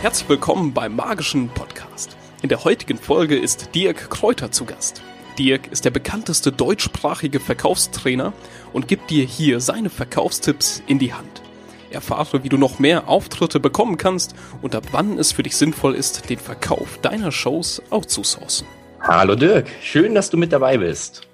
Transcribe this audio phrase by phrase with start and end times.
[0.00, 2.16] Herzlich willkommen beim Magischen Podcast.
[2.40, 5.02] In der heutigen Folge ist Dirk Kräuter zu Gast.
[5.38, 8.32] Dirk ist der bekannteste deutschsprachige Verkaufstrainer
[8.72, 11.42] und gibt dir hier seine Verkaufstipps in die Hand.
[11.90, 15.94] Erfahre, wie du noch mehr Auftritte bekommen kannst und ab wann es für dich sinnvoll
[15.94, 18.66] ist, den Verkauf deiner Shows outzusourcen.
[19.00, 21.26] Hallo Dirk, schön, dass du mit dabei bist.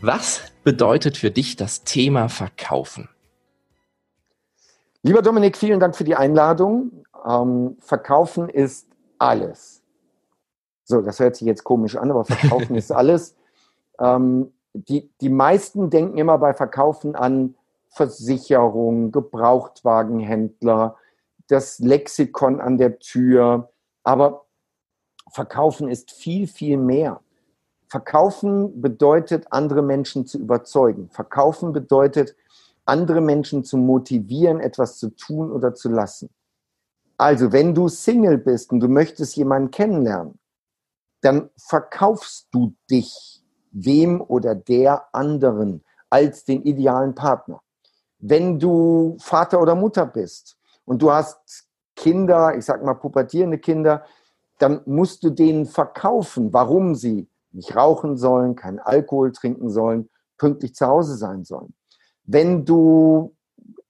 [0.00, 3.08] Was bedeutet für dich das Thema Verkaufen?
[5.02, 7.04] Lieber Dominik, vielen Dank für die Einladung.
[7.26, 8.86] Ähm, verkaufen ist
[9.18, 9.82] alles.
[10.84, 13.34] So, das hört sich jetzt komisch an, aber verkaufen ist alles.
[13.98, 17.54] Ähm, die, die meisten denken immer bei Verkaufen an
[17.88, 20.96] Versicherung, Gebrauchtwagenhändler,
[21.48, 23.70] das Lexikon an der Tür.
[24.04, 24.44] Aber
[25.30, 27.20] Verkaufen ist viel, viel mehr.
[27.88, 31.08] Verkaufen bedeutet, andere Menschen zu überzeugen.
[31.10, 32.36] Verkaufen bedeutet,
[32.84, 36.30] andere Menschen zu motivieren, etwas zu tun oder zu lassen.
[37.16, 40.38] Also, wenn du Single bist und du möchtest jemanden kennenlernen,
[41.20, 47.60] dann verkaufst du dich wem oder der anderen als den idealen Partner.
[48.18, 54.04] Wenn du Vater oder Mutter bist und du hast Kinder, ich sag mal pubertierende Kinder,
[54.58, 60.08] dann musst du denen verkaufen, warum sie nicht rauchen sollen, keinen Alkohol trinken sollen,
[60.38, 61.74] pünktlich zu Hause sein sollen.
[62.32, 63.34] Wenn du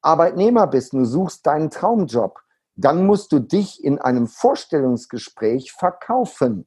[0.00, 2.40] Arbeitnehmer bist und du suchst deinen Traumjob,
[2.74, 6.66] dann musst du dich in einem Vorstellungsgespräch verkaufen.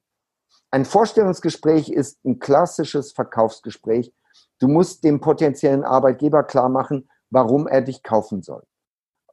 [0.70, 4.12] Ein Vorstellungsgespräch ist ein klassisches Verkaufsgespräch.
[4.60, 8.62] Du musst dem potenziellen Arbeitgeber klar machen, warum er dich kaufen soll.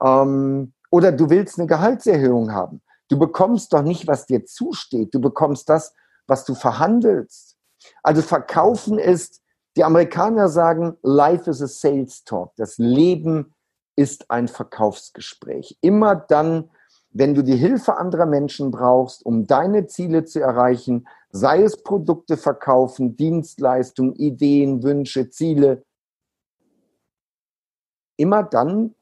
[0.03, 2.81] Ähm, oder du willst eine Gehaltserhöhung haben.
[3.07, 5.13] Du bekommst doch nicht, was dir zusteht.
[5.13, 5.93] Du bekommst das,
[6.25, 7.55] was du verhandelst.
[8.01, 9.40] Also verkaufen ist,
[9.77, 12.53] die Amerikaner sagen, life is a sales talk.
[12.57, 13.53] Das Leben
[13.95, 15.77] ist ein Verkaufsgespräch.
[15.81, 16.69] Immer dann,
[17.11, 22.37] wenn du die Hilfe anderer Menschen brauchst, um deine Ziele zu erreichen, sei es Produkte
[22.37, 25.83] verkaufen, Dienstleistungen, Ideen, Wünsche, Ziele,
[28.17, 28.95] immer dann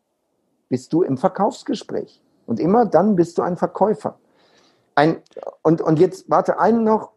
[0.69, 2.21] bist du im Verkaufsgespräch.
[2.45, 4.19] Und immer dann bist du ein Verkäufer.
[4.95, 5.21] Ein,
[5.61, 7.11] und, und jetzt warte einen noch,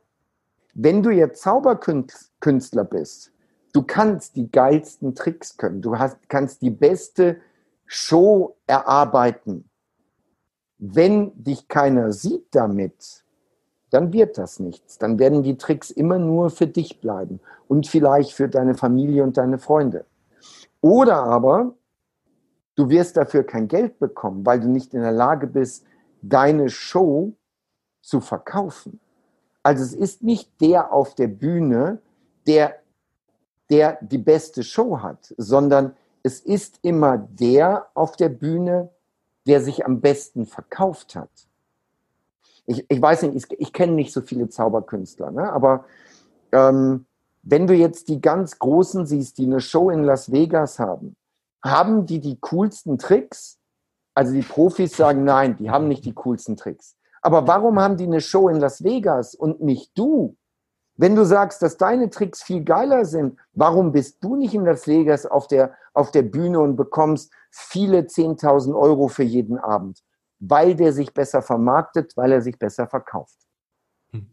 [0.75, 3.33] wenn du jetzt Zauberkünstler bist,
[3.73, 7.39] du kannst die geilsten Tricks können, du hast, kannst die beste
[7.87, 9.69] Show erarbeiten.
[10.79, 13.25] Wenn dich keiner sieht damit,
[13.91, 14.99] dann wird das nichts.
[14.99, 19.37] Dann werden die Tricks immer nur für dich bleiben und vielleicht für deine Familie und
[19.37, 20.07] deine Freunde.
[20.81, 21.75] Oder aber
[22.75, 25.85] du wirst dafür kein Geld bekommen, weil du nicht in der Lage bist,
[26.23, 27.35] deine Show
[28.01, 28.99] zu verkaufen.
[29.63, 32.01] Also es ist nicht der auf der Bühne,
[32.47, 32.82] der,
[33.73, 38.91] der die beste Show hat, sondern es ist immer der auf der Bühne,
[39.47, 41.31] der sich am besten verkauft hat.
[42.67, 45.51] Ich, ich weiß nicht, ich, ich kenne nicht so viele Zauberkünstler, ne?
[45.51, 45.87] aber
[46.53, 47.07] ähm,
[47.43, 51.17] wenn du jetzt die ganz Großen siehst, die eine Show in Las Vegas haben,
[51.65, 53.59] haben die die coolsten Tricks?
[54.15, 56.95] Also die Profis sagen, nein, die haben nicht die coolsten Tricks.
[57.23, 60.37] Aber warum haben die eine Show in Las Vegas und nicht du?
[60.97, 64.87] Wenn du sagst, dass deine Tricks viel geiler sind, warum bist du nicht in Las
[64.87, 70.01] Vegas auf der, auf der Bühne und bekommst viele 10.000 Euro für jeden Abend?
[70.39, 73.37] Weil der sich besser vermarktet, weil er sich besser verkauft.
[74.11, 74.27] Hm.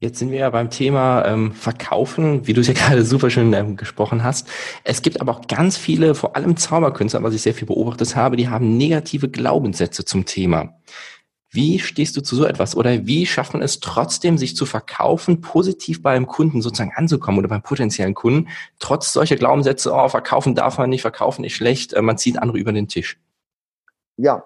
[0.00, 3.52] Jetzt sind wir ja beim Thema ähm, Verkaufen, wie du es ja gerade super schön
[3.52, 4.48] ähm, gesprochen hast.
[4.82, 8.36] Es gibt aber auch ganz viele, vor allem Zauberkünstler, was ich sehr viel beobachtet habe,
[8.36, 10.74] die haben negative Glaubenssätze zum Thema.
[11.50, 12.76] Wie stehst du zu so etwas?
[12.76, 17.48] Oder wie schafft man es trotzdem, sich zu verkaufen, positiv beim Kunden sozusagen anzukommen oder
[17.48, 18.48] beim potenziellen Kunden,
[18.78, 22.58] trotz solcher Glaubenssätze, oh, verkaufen darf man nicht, verkaufen ist schlecht, äh, man zieht andere
[22.58, 23.18] über den Tisch?
[24.16, 24.44] Ja,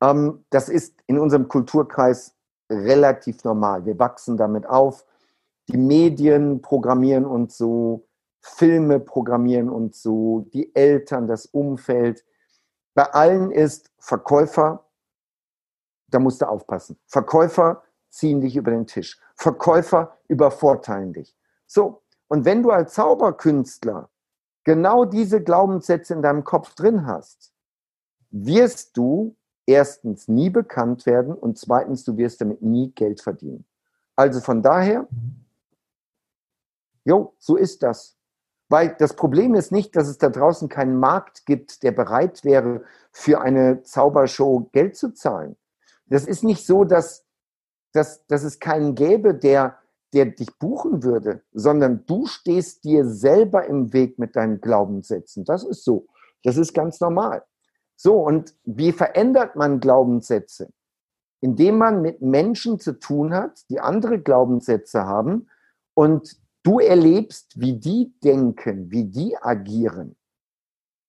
[0.00, 2.34] ähm, das ist in unserem Kulturkreis
[2.70, 3.84] relativ normal.
[3.84, 5.04] Wir wachsen damit auf.
[5.68, 8.06] Die Medien programmieren uns so,
[8.40, 12.24] Filme programmieren uns so, die Eltern, das Umfeld.
[12.94, 14.85] Bei allen ist Verkäufer
[16.08, 16.98] da musst du aufpassen.
[17.06, 19.20] Verkäufer ziehen dich über den Tisch.
[19.34, 21.36] Verkäufer übervorteilen dich.
[21.66, 24.08] So, und wenn du als Zauberkünstler
[24.64, 27.52] genau diese Glaubenssätze in deinem Kopf drin hast,
[28.30, 29.36] wirst du
[29.66, 33.66] erstens nie bekannt werden und zweitens, du wirst damit nie Geld verdienen.
[34.14, 35.06] Also von daher,
[37.04, 38.16] jo, so ist das.
[38.68, 42.82] Weil das Problem ist nicht, dass es da draußen keinen Markt gibt, der bereit wäre,
[43.12, 45.56] für eine Zaubershow Geld zu zahlen.
[46.06, 47.24] Das ist nicht so, dass,
[47.92, 49.78] dass, dass es keinen gäbe, der,
[50.12, 55.44] der dich buchen würde, sondern du stehst dir selber im Weg mit deinen Glaubenssätzen.
[55.44, 56.06] Das ist so.
[56.42, 57.44] Das ist ganz normal.
[57.96, 60.70] So, und wie verändert man Glaubenssätze?
[61.40, 65.48] Indem man mit Menschen zu tun hat, die andere Glaubenssätze haben
[65.94, 70.16] und du erlebst, wie die denken, wie die agieren.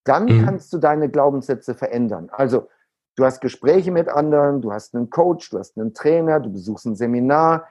[0.06, 0.46] Dann mhm.
[0.46, 2.30] kannst du deine Glaubenssätze verändern.
[2.32, 2.70] Also,
[3.18, 6.86] du hast Gespräche mit anderen, du hast einen Coach, du hast einen Trainer, du besuchst
[6.86, 7.68] ein Seminar,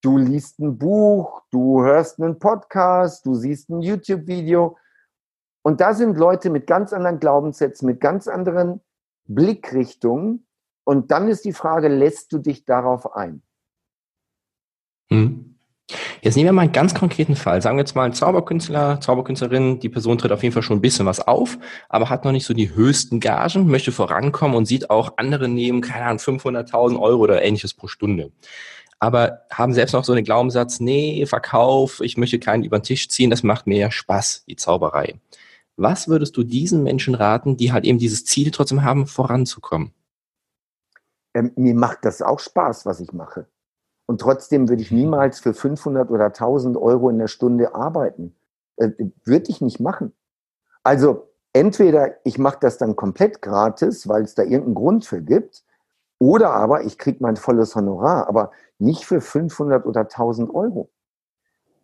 [0.00, 4.76] du liest ein Buch, du hörst einen Podcast, du siehst ein YouTube-Video.
[5.62, 8.80] Und da sind Leute mit ganz anderen Glaubenssätzen, mit ganz anderen
[9.26, 10.46] Blickrichtungen.
[10.84, 13.42] Und dann ist die Frage, lässt du dich darauf ein?
[15.10, 15.57] Hm.
[16.22, 17.62] Jetzt nehmen wir mal einen ganz konkreten Fall.
[17.62, 20.82] Sagen wir jetzt mal ein Zauberkünstler, Zauberkünstlerin, die Person tritt auf jeden Fall schon ein
[20.82, 24.90] bisschen was auf, aber hat noch nicht so die höchsten Gagen, möchte vorankommen und sieht
[24.90, 28.32] auch andere nehmen, keine Ahnung, 500.000 Euro oder ähnliches pro Stunde
[28.98, 33.08] aber haben selbst noch so einen Glaubenssatz, nee, Verkauf, ich möchte keinen über den Tisch
[33.08, 35.20] ziehen, das macht mir ja Spaß, die Zauberei.
[35.76, 39.92] Was würdest du diesen Menschen raten, die halt eben dieses Ziel trotzdem haben, voranzukommen?
[41.34, 43.46] Ähm, mir macht das auch Spaß, was ich mache.
[44.08, 48.34] Und trotzdem würde ich niemals für 500 oder 1000 Euro in der Stunde arbeiten.
[48.76, 48.92] Äh,
[49.24, 50.14] würde ich nicht machen.
[50.82, 55.62] Also entweder ich mache das dann komplett gratis, weil es da irgendeinen Grund für gibt,
[56.18, 60.90] oder aber ich kriege mein volles Honorar, aber nicht für 500 oder 1000 Euro.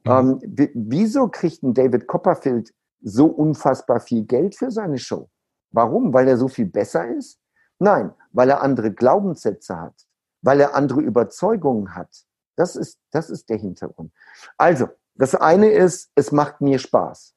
[0.05, 0.11] Mhm.
[0.11, 2.73] Ähm, wieso kriegt ein David Copperfield
[3.03, 5.29] so unfassbar viel Geld für seine Show?
[5.73, 6.15] Warum?
[6.15, 7.39] Weil er so viel besser ist?
[7.79, 10.07] Nein, weil er andere Glaubenssätze hat,
[10.45, 12.11] weil er andere Überzeugungen hat.
[12.57, 14.13] Das ist, das ist der Hintergrund.
[14.59, 17.35] Also, das eine ist, es macht mir Spaß.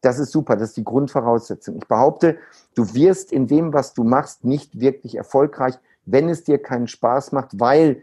[0.00, 1.76] Das ist super, das ist die Grundvoraussetzung.
[1.76, 2.38] Ich behaupte,
[2.74, 5.74] du wirst in dem, was du machst, nicht wirklich erfolgreich,
[6.04, 8.02] wenn es dir keinen Spaß macht, weil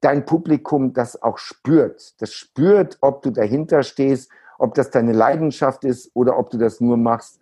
[0.00, 2.20] dein Publikum das auch spürt.
[2.20, 6.80] Das spürt, ob du dahinter stehst, ob das deine Leidenschaft ist oder ob du das
[6.80, 7.40] nur machst,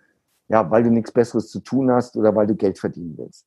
[0.48, 3.46] ja, weil du nichts Besseres zu tun hast oder weil du Geld verdienen willst.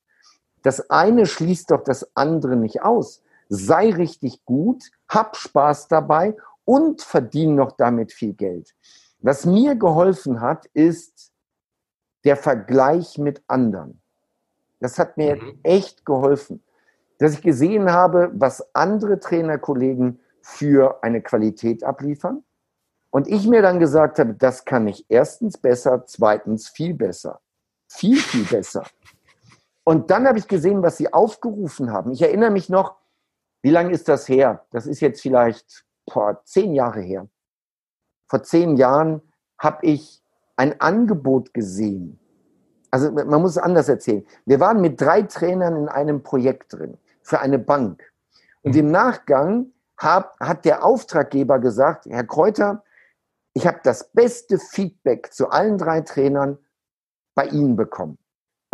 [0.64, 3.22] Das eine schließt doch das andere nicht aus.
[3.48, 6.34] Sei richtig gut, hab Spaß dabei
[6.64, 8.74] und verdien noch damit viel Geld.
[9.20, 11.32] Was mir geholfen hat, ist
[12.24, 14.00] der Vergleich mit anderen.
[14.80, 15.58] Das hat mir mhm.
[15.62, 16.62] echt geholfen,
[17.18, 22.42] dass ich gesehen habe, was andere Trainerkollegen für eine Qualität abliefern.
[23.10, 27.40] Und ich mir dann gesagt habe, das kann ich erstens besser, zweitens viel besser.
[27.86, 28.84] Viel, viel besser.
[29.84, 32.12] Und dann habe ich gesehen, was sie aufgerufen haben.
[32.12, 32.96] Ich erinnere mich noch,
[33.62, 34.66] wie lange ist das her?
[34.70, 37.28] Das ist jetzt vielleicht vor zehn Jahre her.
[38.28, 39.22] Vor zehn Jahren
[39.58, 40.22] habe ich
[40.56, 42.18] ein Angebot gesehen
[42.94, 44.24] also man muss es anders erzählen.
[44.46, 48.12] Wir waren mit drei Trainern in einem Projekt drin für eine Bank.
[48.62, 52.84] Und im Nachgang hab, hat der Auftraggeber gesagt, Herr Kräuter,
[53.52, 56.56] ich habe das beste Feedback zu allen drei Trainern
[57.34, 58.16] bei Ihnen bekommen.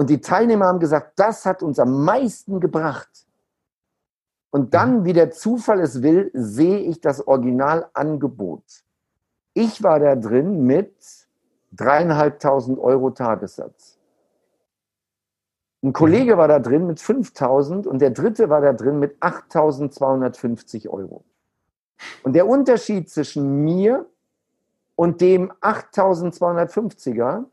[0.00, 3.26] Und die Teilnehmer haben gesagt, das hat uns am meisten gebracht.
[4.48, 8.64] Und dann, wie der Zufall es will, sehe ich das Originalangebot.
[9.52, 10.94] Ich war da drin mit
[11.72, 13.98] dreieinhalbtausend Euro Tagessatz.
[15.82, 20.88] Ein Kollege war da drin mit 5000 und der dritte war da drin mit 8250
[20.88, 21.24] Euro.
[22.22, 24.06] Und der Unterschied zwischen mir
[24.96, 27.44] und dem 8250er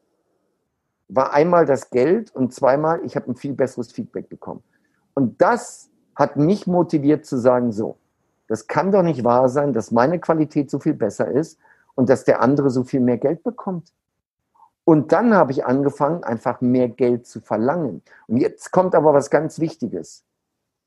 [1.10, 4.64] war einmal das Geld und zweimal, ich habe ein viel besseres Feedback bekommen.
[5.14, 7.98] Und das hat mich motiviert zu sagen, so,
[8.48, 11.60] das kann doch nicht wahr sein, dass meine Qualität so viel besser ist
[11.96, 13.94] und dass der andere so viel mehr Geld bekommt.
[14.84, 18.02] Und dann habe ich angefangen, einfach mehr Geld zu verlangen.
[18.28, 20.24] Und jetzt kommt aber was ganz Wichtiges.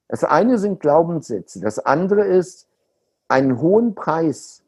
[0.09, 1.61] Das eine sind Glaubenssätze.
[1.61, 2.67] Das andere ist,
[3.29, 4.63] einen hohen Preis,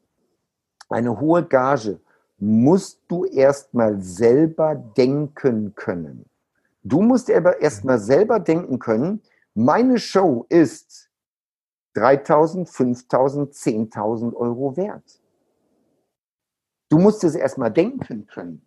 [0.87, 1.99] eine hohe Gage
[2.43, 6.25] musst du erstmal selber denken können.
[6.83, 9.21] Du musst aber erstmal selber denken können,
[9.55, 11.09] meine Show ist
[11.93, 15.21] 3000, 5000, 10.000 Euro wert.
[16.89, 18.61] Du musst es erstmal denken können.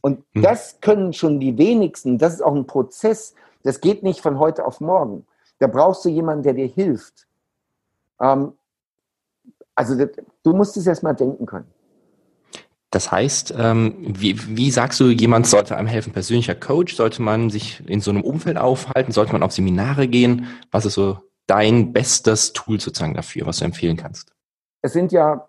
[0.00, 0.42] Und hm.
[0.42, 2.18] das können schon die wenigsten.
[2.18, 3.34] Das ist auch ein Prozess.
[3.62, 5.26] Das geht nicht von heute auf morgen.
[5.60, 7.28] Da brauchst du jemanden, der dir hilft.
[8.20, 8.54] Ähm,
[9.76, 9.94] also
[10.42, 11.70] du musst es erst mal denken können.
[12.94, 16.12] Das heißt, ähm, wie, wie sagst du, jemand sollte einem helfen?
[16.12, 16.94] Persönlicher Coach?
[16.94, 19.12] Sollte man sich in so einem Umfeld aufhalten?
[19.12, 20.46] Sollte man auf Seminare gehen?
[20.70, 24.32] Was ist so dein bestes Tool sozusagen dafür, was du empfehlen kannst?
[24.82, 25.48] Es sind ja,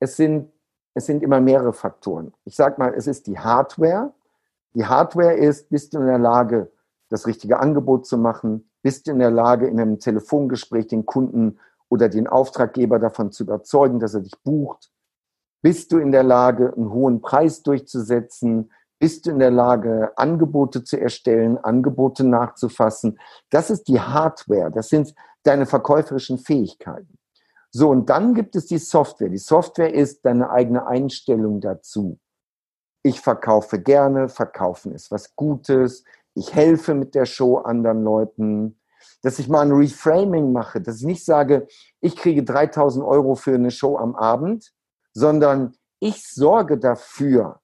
[0.00, 0.48] es sind
[0.96, 2.32] es sind immer mehrere Faktoren.
[2.46, 4.14] Ich sage mal, es ist die Hardware.
[4.74, 6.72] Die Hardware ist, bist du in der Lage,
[7.10, 8.70] das richtige Angebot zu machen?
[8.80, 11.58] Bist du in der Lage, in einem Telefongespräch den Kunden
[11.90, 14.90] oder den Auftraggeber davon zu überzeugen, dass er dich bucht?
[15.66, 18.70] Bist du in der Lage, einen hohen Preis durchzusetzen?
[19.00, 23.18] Bist du in der Lage, Angebote zu erstellen, Angebote nachzufassen?
[23.50, 27.18] Das ist die Hardware, das sind deine verkäuferischen Fähigkeiten.
[27.72, 29.28] So, und dann gibt es die Software.
[29.28, 32.20] Die Software ist deine eigene Einstellung dazu.
[33.02, 36.04] Ich verkaufe gerne, verkaufen ist was Gutes.
[36.34, 38.78] Ich helfe mit der Show anderen Leuten.
[39.22, 41.66] Dass ich mal ein Reframing mache, dass ich nicht sage,
[42.00, 44.72] ich kriege 3000 Euro für eine Show am Abend,
[45.16, 47.60] sondern ich sorge dafür,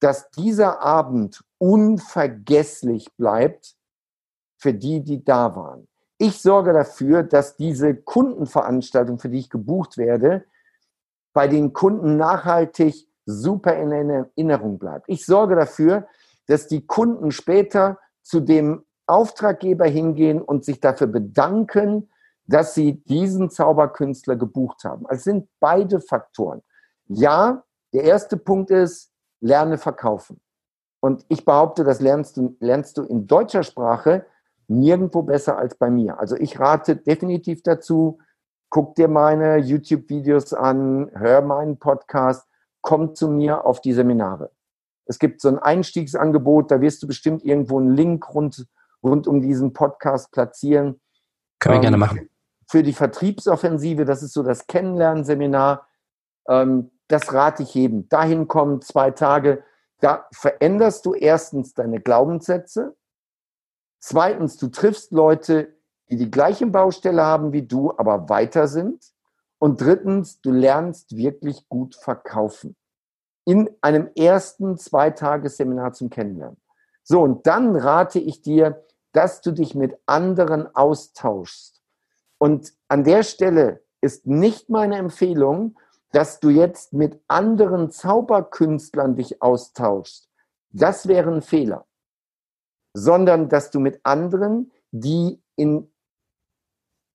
[0.00, 3.76] dass dieser Abend unvergesslich bleibt
[4.58, 5.86] für die, die da waren.
[6.18, 10.44] Ich sorge dafür, dass diese Kundenveranstaltung, für die ich gebucht werde,
[11.32, 15.08] bei den Kunden nachhaltig super in Erinnerung bleibt.
[15.08, 16.08] Ich sorge dafür,
[16.46, 22.10] dass die Kunden später zu dem Auftraggeber hingehen und sich dafür bedanken,
[22.46, 25.06] dass sie diesen Zauberkünstler gebucht haben.
[25.06, 26.62] Also es sind beide Faktoren.
[27.08, 30.40] Ja, der erste Punkt ist, lerne verkaufen.
[31.00, 34.24] Und ich behaupte, das lernst du, lernst du in deutscher Sprache
[34.68, 36.18] nirgendwo besser als bei mir.
[36.18, 38.18] Also ich rate definitiv dazu,
[38.70, 42.48] guck dir meine YouTube-Videos an, hör meinen Podcast,
[42.80, 44.50] komm zu mir auf die Seminare.
[45.04, 48.66] Es gibt so ein Einstiegsangebot, da wirst du bestimmt irgendwo einen Link rund,
[49.02, 51.00] rund um diesen Podcast platzieren.
[51.58, 52.30] Können wir ähm, gerne machen.
[52.68, 55.86] Für die Vertriebsoffensive, das ist so das Kennenlernseminar.
[56.48, 58.08] Ähm, das rate ich jedem.
[58.08, 59.64] Dahin kommen zwei Tage.
[60.00, 62.96] Da veränderst du erstens deine Glaubenssätze.
[64.00, 65.76] Zweitens, du triffst Leute,
[66.10, 69.04] die die gleiche Baustelle haben wie du, aber weiter sind.
[69.58, 72.76] Und drittens, du lernst wirklich gut verkaufen.
[73.44, 76.60] In einem ersten Zweitagesseminar zum Kennenlernen.
[77.04, 81.80] So, und dann rate ich dir, dass du dich mit anderen austauschst.
[82.38, 85.78] Und an der Stelle ist nicht meine Empfehlung,
[86.12, 90.30] dass du jetzt mit anderen Zauberkünstlern dich austauschst,
[90.70, 91.86] das wäre ein Fehler.
[92.94, 95.90] Sondern dass du mit anderen, die in,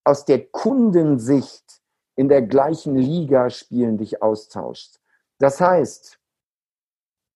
[0.03, 1.81] aus der Kundensicht
[2.15, 4.99] in der gleichen Liga spielen, dich austauschst.
[5.37, 6.19] Das heißt,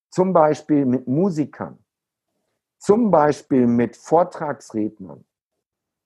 [0.09, 1.77] zum Beispiel mit Musikern,
[2.79, 5.23] zum Beispiel mit Vortragsrednern.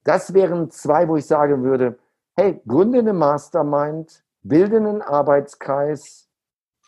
[0.03, 1.97] Das wären zwei, wo ich sagen würde,
[2.35, 6.29] hey, gründe eine Mastermind, bilde einen Arbeitskreis,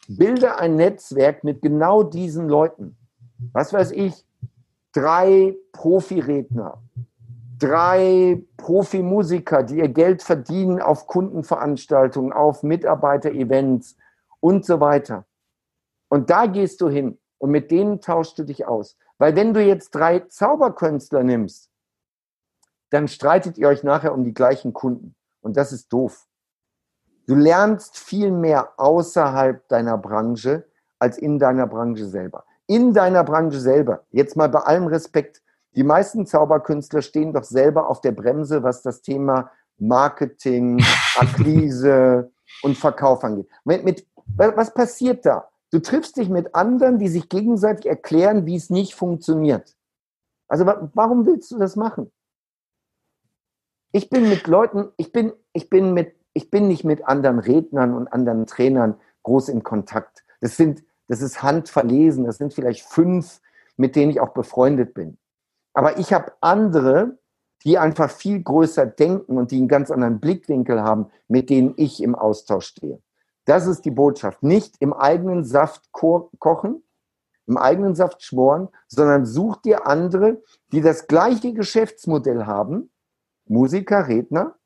[0.07, 2.95] bilde ein Netzwerk mit genau diesen Leuten.
[3.51, 4.25] Was weiß ich,
[4.93, 6.81] drei Profiredner,
[7.57, 13.97] drei Profimusiker, die ihr Geld verdienen auf Kundenveranstaltungen, auf Mitarbeiterevents
[14.39, 15.25] und so weiter.
[16.09, 18.97] Und da gehst du hin und mit denen tauschst du dich aus.
[19.17, 21.71] Weil wenn du jetzt drei Zauberkünstler nimmst,
[22.91, 25.15] dann streitet ihr euch nachher um die gleichen Kunden.
[25.41, 26.26] Und das ist doof.
[27.27, 30.65] Du lernst viel mehr außerhalb deiner Branche
[30.97, 32.45] als in deiner Branche selber.
[32.67, 35.41] In deiner Branche selber, jetzt mal bei allem Respekt,
[35.75, 40.81] die meisten Zauberkünstler stehen doch selber auf der Bremse, was das Thema Marketing,
[41.17, 42.31] Akquise
[42.63, 43.47] und Verkauf angeht.
[43.65, 44.07] Mit, mit,
[44.37, 45.49] was passiert da?
[45.69, 49.75] Du triffst dich mit anderen, die sich gegenseitig erklären, wie es nicht funktioniert.
[50.47, 52.09] Also warum willst du das machen?
[53.91, 57.95] Ich bin mit Leuten, ich bin, ich bin mit ich bin nicht mit anderen Rednern
[57.95, 60.23] und anderen Trainern groß in Kontakt.
[60.39, 62.25] Das sind, das ist handverlesen.
[62.25, 63.41] Das sind vielleicht fünf,
[63.75, 65.17] mit denen ich auch befreundet bin.
[65.73, 67.17] Aber ich habe andere,
[67.63, 72.03] die einfach viel größer denken und die einen ganz anderen Blickwinkel haben, mit denen ich
[72.03, 73.01] im Austausch stehe.
[73.45, 74.43] Das ist die Botschaft.
[74.43, 76.83] Nicht im eigenen Saft ko kochen,
[77.47, 82.91] im eigenen Saft schmoren, sondern such dir andere, die das gleiche Geschäftsmodell haben,
[83.47, 84.56] Musiker, Redner,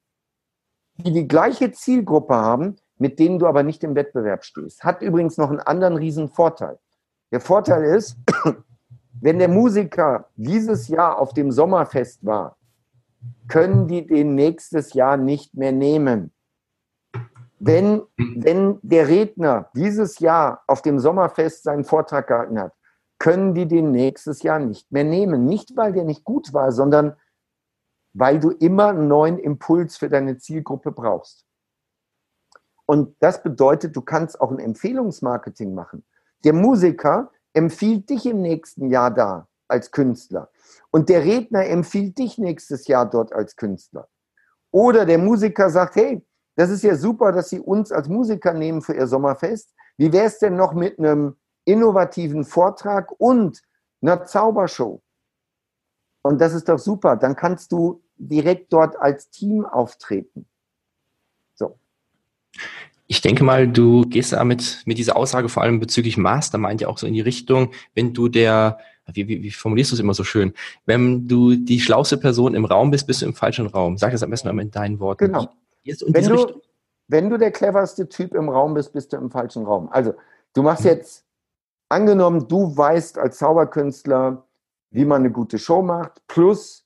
[0.97, 4.83] die die gleiche Zielgruppe haben, mit denen du aber nicht im Wettbewerb stehst.
[4.83, 6.77] Hat übrigens noch einen anderen riesen Vorteil.
[7.31, 8.17] Der Vorteil ist,
[9.21, 12.57] wenn der Musiker dieses Jahr auf dem Sommerfest war,
[13.47, 16.31] können die den nächstes Jahr nicht mehr nehmen.
[17.59, 22.73] Wenn, wenn der Redner dieses Jahr auf dem Sommerfest seinen Vortrag gehalten hat,
[23.19, 25.45] können die den nächstes Jahr nicht mehr nehmen.
[25.45, 27.15] Nicht, weil der nicht gut war, sondern
[28.13, 31.45] weil du immer einen neuen Impuls für deine Zielgruppe brauchst.
[32.85, 36.03] Und das bedeutet, du kannst auch ein Empfehlungsmarketing machen.
[36.43, 40.49] Der Musiker empfiehlt dich im nächsten Jahr da als Künstler.
[40.91, 44.09] Und der Redner empfiehlt dich nächstes Jahr dort als Künstler.
[44.71, 46.25] Oder der Musiker sagt, hey,
[46.55, 49.73] das ist ja super, dass Sie uns als Musiker nehmen für Ihr Sommerfest.
[49.97, 53.61] Wie wäre es denn noch mit einem innovativen Vortrag und
[54.01, 55.01] einer Zaubershow?
[56.21, 57.15] Und das ist doch super.
[57.15, 60.45] Dann kannst du direkt dort als Team auftreten.
[61.55, 61.77] So.
[63.07, 66.97] Ich denke mal, du gehst damit mit dieser Aussage vor allem bezüglich Mastermind ja auch
[66.97, 70.23] so in die Richtung, wenn du der, wie, wie, wie formulierst du es immer so
[70.23, 70.53] schön,
[70.85, 73.97] wenn du die schlauste Person im Raum bist, bist du im falschen Raum.
[73.97, 75.25] Sag das am besten einmal in deinen Worten.
[75.25, 75.49] Genau.
[75.83, 76.61] Wenn du,
[77.07, 79.89] wenn du der cleverste Typ im Raum bist, bist du im falschen Raum.
[79.91, 80.13] Also,
[80.53, 80.91] du machst mhm.
[80.91, 81.25] jetzt,
[81.89, 84.45] angenommen, du weißt als Zauberkünstler,
[84.91, 86.85] wie man eine gute Show macht, plus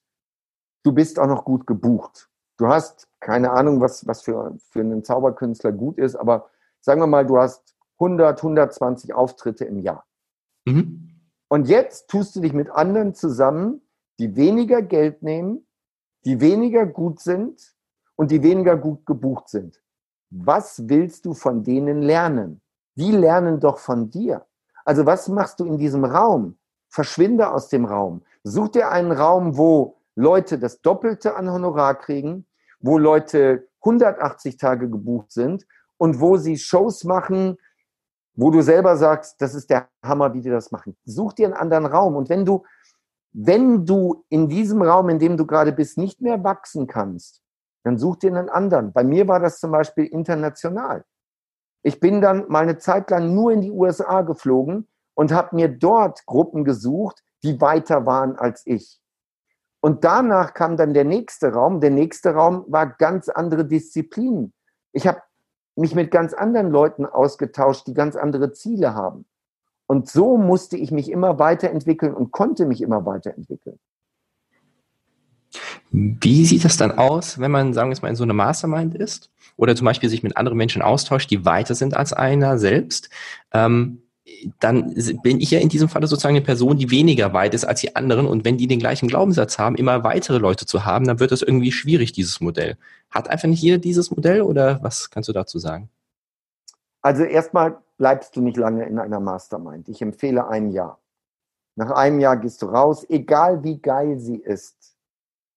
[0.84, 2.30] du bist auch noch gut gebucht.
[2.58, 7.08] Du hast keine Ahnung, was, was für, für einen Zauberkünstler gut ist, aber sagen wir
[7.08, 10.06] mal, du hast 100, 120 Auftritte im Jahr.
[10.66, 11.10] Mhm.
[11.48, 13.82] Und jetzt tust du dich mit anderen zusammen,
[14.20, 15.66] die weniger Geld nehmen,
[16.26, 17.76] die weniger gut sind
[18.16, 19.82] und die weniger gut gebucht sind.
[20.30, 22.62] Was willst du von denen lernen?
[22.96, 24.46] Die lernen doch von dir.
[24.86, 26.58] Also was machst du in diesem Raum?
[26.96, 28.24] Verschwinde aus dem Raum.
[28.44, 32.46] Such dir einen Raum, wo Leute das Doppelte an Honorar kriegen,
[32.80, 37.58] wo Leute 180 Tage gebucht sind und wo sie Shows machen,
[38.34, 40.96] wo du selber sagst, das ist der Hammer, wie die das machen.
[41.04, 42.16] Such dir einen anderen Raum.
[42.16, 42.64] Und wenn du,
[43.34, 47.42] wenn du in diesem Raum, in dem du gerade bist, nicht mehr wachsen kannst,
[47.84, 48.94] dann such dir einen anderen.
[48.94, 51.04] Bei mir war das zum Beispiel international.
[51.84, 55.68] Ich bin dann mal eine Zeit lang nur in die USA geflogen und habe mir
[55.68, 59.00] dort Gruppen gesucht, die weiter waren als ich.
[59.80, 61.80] Und danach kam dann der nächste Raum.
[61.80, 64.54] Der nächste Raum war ganz andere Disziplinen.
[64.94, 65.22] Ich habe
[65.76, 69.26] mich mit ganz anderen Leuten ausgetauscht, die ganz andere Ziele haben.
[69.88, 73.78] Und so musste ich mich immer weiterentwickeln und konnte mich immer weiterentwickeln.
[75.92, 79.32] Wie sieht das dann aus, wenn man, sagen wir mal, in so einer Mastermind ist
[79.56, 83.10] oder zum Beispiel sich mit anderen Menschen austauscht, die weiter sind als einer selbst?
[83.54, 84.02] Ähm,
[84.60, 87.82] dann bin ich ja in diesem Falle sozusagen eine Person, die weniger weit ist als
[87.82, 88.26] die anderen.
[88.26, 91.44] Und wenn die den gleichen Glaubenssatz haben, immer weitere Leute zu haben, dann wird das
[91.44, 92.78] irgendwie schwierig, dieses Modell.
[93.12, 95.90] Hat einfach nicht jeder dieses Modell oder was kannst du dazu sagen?
[97.02, 99.90] Also erstmal bleibst du nicht lange in einer Mastermind.
[99.90, 101.00] Ich empfehle ein Jahr.
[101.76, 104.96] Nach einem Jahr gehst du raus, egal wie geil sie ist.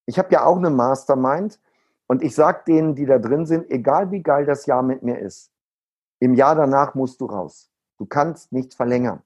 [0.04, 1.58] Ich habe ja auch eine Mastermind
[2.06, 5.18] und ich sage denen, die da drin sind, egal wie geil das Jahr mit mir
[5.18, 5.50] ist,
[6.20, 7.67] im Jahr danach musst du raus.
[7.98, 9.22] Du kannst nicht verlängern.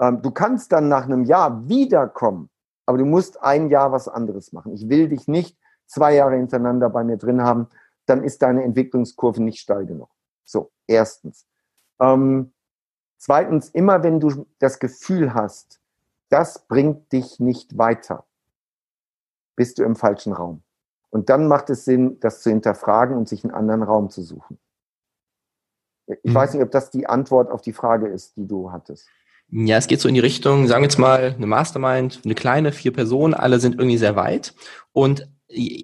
[0.00, 2.50] Ähm, du kannst dann nach einem Jahr wiederkommen,
[2.86, 4.72] aber du musst ein Jahr was anderes machen.
[4.74, 7.68] Ich will dich nicht zwei Jahre hintereinander bei mir drin haben,
[8.06, 10.10] dann ist deine Entwicklungskurve nicht steil genug.
[10.44, 11.46] So, erstens.
[12.00, 12.52] Ähm,
[13.18, 15.80] zweitens, immer wenn du das Gefühl hast,
[16.28, 18.24] das bringt dich nicht weiter,
[19.54, 20.62] bist du im falschen Raum.
[21.10, 24.58] Und dann macht es Sinn, das zu hinterfragen und sich einen anderen Raum zu suchen.
[26.06, 26.34] Ich mhm.
[26.34, 29.08] weiß nicht, ob das die Antwort auf die Frage ist, die du hattest.
[29.50, 32.72] Ja, es geht so in die Richtung, sagen wir jetzt mal, eine Mastermind, eine kleine,
[32.72, 34.54] vier Personen, alle sind irgendwie sehr weit.
[34.92, 35.28] Und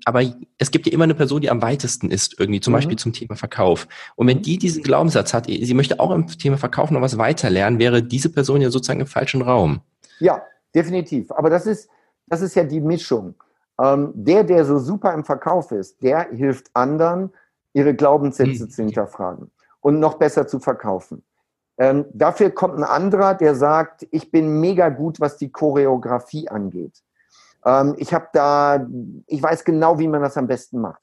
[0.06, 0.22] aber
[0.56, 2.76] es gibt ja immer eine Person, die am weitesten ist, irgendwie, zum mhm.
[2.76, 3.86] Beispiel zum Thema Verkauf.
[4.16, 4.42] Und wenn mhm.
[4.42, 8.30] die diesen Glaubenssatz hat, sie möchte auch im Thema Verkauf noch was weiterlernen, wäre diese
[8.30, 9.82] Person ja sozusagen im falschen Raum.
[10.20, 10.40] Ja,
[10.74, 11.30] definitiv.
[11.32, 11.90] Aber das ist,
[12.28, 13.34] das ist ja die Mischung.
[13.78, 17.30] Ähm, der, der so super im Verkauf ist, der hilft anderen,
[17.74, 18.70] ihre Glaubenssätze mhm.
[18.70, 19.50] zu hinterfragen
[19.80, 21.24] und noch besser zu verkaufen.
[21.78, 27.02] Ähm, dafür kommt ein anderer, der sagt, ich bin mega gut, was die Choreografie angeht.
[27.64, 28.86] Ähm, ich habe da,
[29.26, 31.00] ich weiß genau, wie man das am besten macht.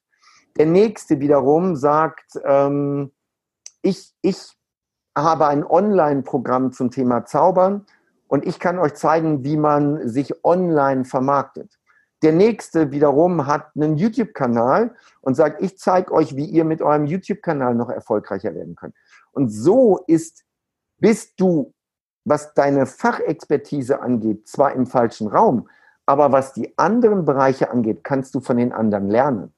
[0.57, 3.11] Der nächste wiederum sagt, ähm,
[3.81, 4.57] ich, ich
[5.17, 7.85] habe ein Online-Programm zum Thema Zaubern
[8.27, 11.77] und ich kann euch zeigen, wie man sich online vermarktet.
[12.21, 17.05] Der nächste wiederum hat einen YouTube-Kanal und sagt, ich zeige euch, wie ihr mit eurem
[17.05, 18.95] YouTube-Kanal noch erfolgreicher werden könnt.
[19.31, 20.43] Und so ist,
[20.97, 21.73] bist du,
[22.23, 25.69] was deine Fachexpertise angeht, zwar im falschen Raum,
[26.05, 29.53] aber was die anderen Bereiche angeht, kannst du von den anderen lernen.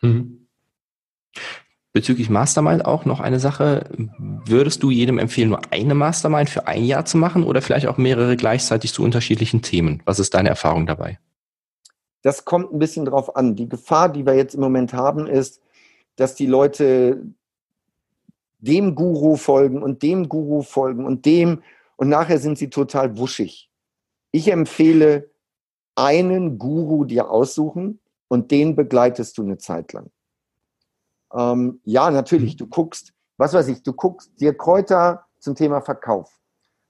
[0.00, 0.46] Mhm.
[1.92, 3.88] Bezüglich Mastermind auch noch eine Sache.
[4.18, 7.96] Würdest du jedem empfehlen, nur eine Mastermind für ein Jahr zu machen oder vielleicht auch
[7.96, 10.02] mehrere gleichzeitig zu unterschiedlichen Themen?
[10.04, 11.18] Was ist deine Erfahrung dabei?
[12.26, 13.54] Das kommt ein bisschen drauf an.
[13.54, 15.62] Die Gefahr, die wir jetzt im Moment haben, ist,
[16.16, 17.24] dass die Leute
[18.58, 21.62] dem Guru folgen und dem Guru folgen und dem
[21.94, 23.70] und nachher sind sie total wuschig.
[24.32, 25.30] Ich empfehle,
[25.94, 30.10] einen Guru dir aussuchen und den begleitest du eine Zeit lang.
[31.32, 32.58] Ähm, ja, natürlich, mhm.
[32.58, 36.40] du guckst, was weiß ich, du guckst dir Kräuter zum Thema Verkauf.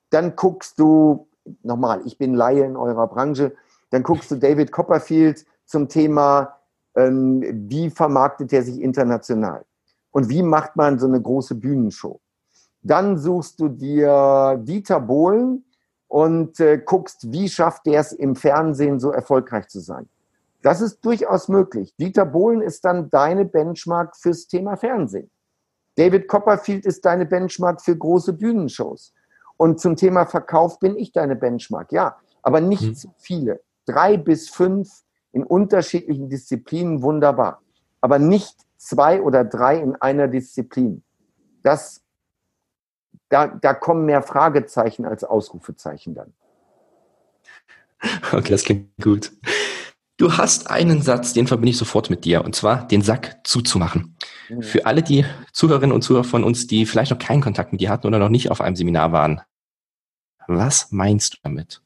[0.09, 1.29] Dann guckst du,
[1.63, 3.55] nochmal, ich bin Laie in eurer Branche,
[3.91, 6.59] dann guckst du David Copperfield zum Thema,
[6.95, 9.65] ähm, wie vermarktet er sich international
[10.11, 12.21] und wie macht man so eine große Bühnenshow.
[12.83, 15.65] Dann suchst du dir Dieter Bohlen
[16.09, 20.09] und äh, guckst, wie schafft der es im Fernsehen so erfolgreich zu sein.
[20.63, 21.95] Das ist durchaus möglich.
[21.97, 25.31] Dieter Bohlen ist dann deine Benchmark fürs Thema Fernsehen.
[25.97, 29.13] David Copperfield ist deine Benchmark für große Bühnenshows.
[29.57, 32.95] Und zum Thema Verkauf bin ich deine Benchmark, ja, aber nicht hm.
[32.95, 33.61] zu viele.
[33.87, 34.91] Drei bis fünf
[35.33, 37.63] in unterschiedlichen Disziplinen wunderbar,
[38.01, 41.03] aber nicht zwei oder drei in einer Disziplin.
[41.63, 42.03] Das,
[43.29, 46.33] da, da kommen mehr Fragezeichen als Ausrufezeichen dann.
[48.33, 49.33] Okay, das klingt gut.
[50.19, 54.17] Du hast einen Satz, den verbinde ich sofort mit dir, und zwar den Sack zuzumachen.
[54.49, 54.63] Mhm.
[54.63, 57.91] Für alle die Zuhörerinnen und Zuhörer von uns, die vielleicht noch keinen Kontakt mit dir
[57.91, 59.43] hatten oder noch nicht auf einem Seminar waren,
[60.47, 61.83] was meinst du damit?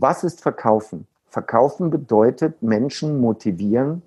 [0.00, 1.06] Was ist Verkaufen?
[1.28, 4.02] Verkaufen bedeutet, Menschen motivieren,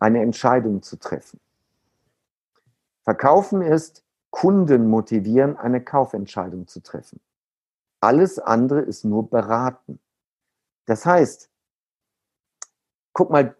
[0.00, 1.38] eine Entscheidung zu treffen.
[3.04, 7.20] Verkaufen ist, Kunden motivieren, eine Kaufentscheidung zu treffen.
[8.00, 10.00] Alles andere ist nur beraten.
[10.86, 11.48] Das heißt,
[13.12, 13.54] guck mal,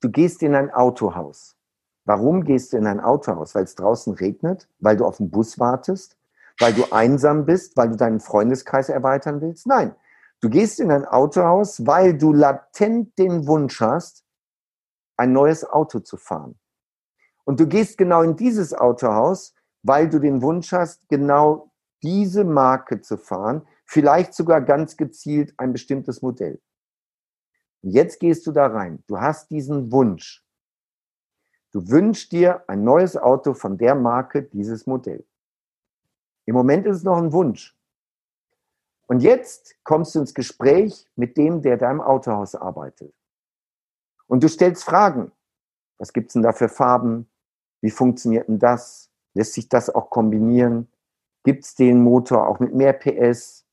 [0.00, 1.56] du gehst in ein Autohaus.
[2.04, 3.54] Warum gehst du in ein Autohaus?
[3.54, 6.18] Weil es draußen regnet, weil du auf den Bus wartest,
[6.58, 9.66] weil du einsam bist, weil du deinen Freundeskreis erweitern willst?
[9.66, 9.94] Nein,
[10.42, 14.24] du gehst in ein Autohaus, weil du latent den Wunsch hast,
[15.16, 16.58] ein neues Auto zu fahren.
[17.44, 23.00] Und du gehst genau in dieses Autohaus, weil du den Wunsch hast, genau diese Marke
[23.00, 26.60] zu fahren, vielleicht sogar ganz gezielt ein bestimmtes Modell.
[27.82, 29.02] Jetzt gehst du da rein.
[29.06, 30.44] Du hast diesen Wunsch.
[31.72, 35.26] Du wünschst dir ein neues Auto von der Marke, dieses Modell.
[36.44, 37.76] Im Moment ist es noch ein Wunsch.
[39.12, 43.12] Und jetzt kommst du ins Gespräch mit dem, der da im Autohaus arbeitet.
[44.26, 45.32] Und du stellst Fragen.
[45.98, 47.30] Was gibt es denn da für Farben?
[47.82, 49.10] Wie funktioniert denn das?
[49.34, 50.90] Lässt sich das auch kombinieren?
[51.44, 53.66] Gibt es den Motor auch mit mehr PS?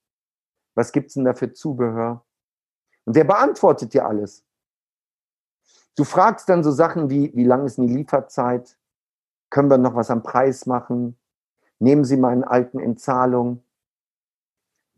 [0.75, 2.25] Was gibt es denn da für Zubehör?
[3.05, 4.45] Und der beantwortet dir alles.
[5.95, 8.77] Du fragst dann so Sachen wie, wie lang ist denn die Lieferzeit?
[9.49, 11.17] Können wir noch was am Preis machen?
[11.79, 13.63] Nehmen Sie meinen alten in Zahlung.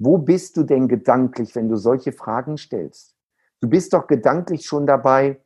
[0.03, 3.15] Wo bist du denn gedanklich, wenn du solche Fragen stellst?
[3.59, 5.39] Du bist doch gedanklich schon dabei,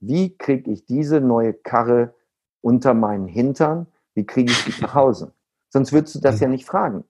[0.00, 2.14] wie kriege ich diese neue Karre
[2.62, 3.86] unter meinen Hintern?
[4.14, 5.34] Wie kriege ich die nach Hause?
[5.68, 6.52] Sonst würdest du das ja mhm.
[6.52, 7.04] nicht fragen.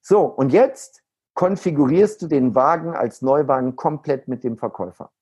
[0.00, 1.02] So, und jetzt
[1.34, 5.12] konfigurierst du den Wagen als Neuwagen komplett mit dem Verkäufer.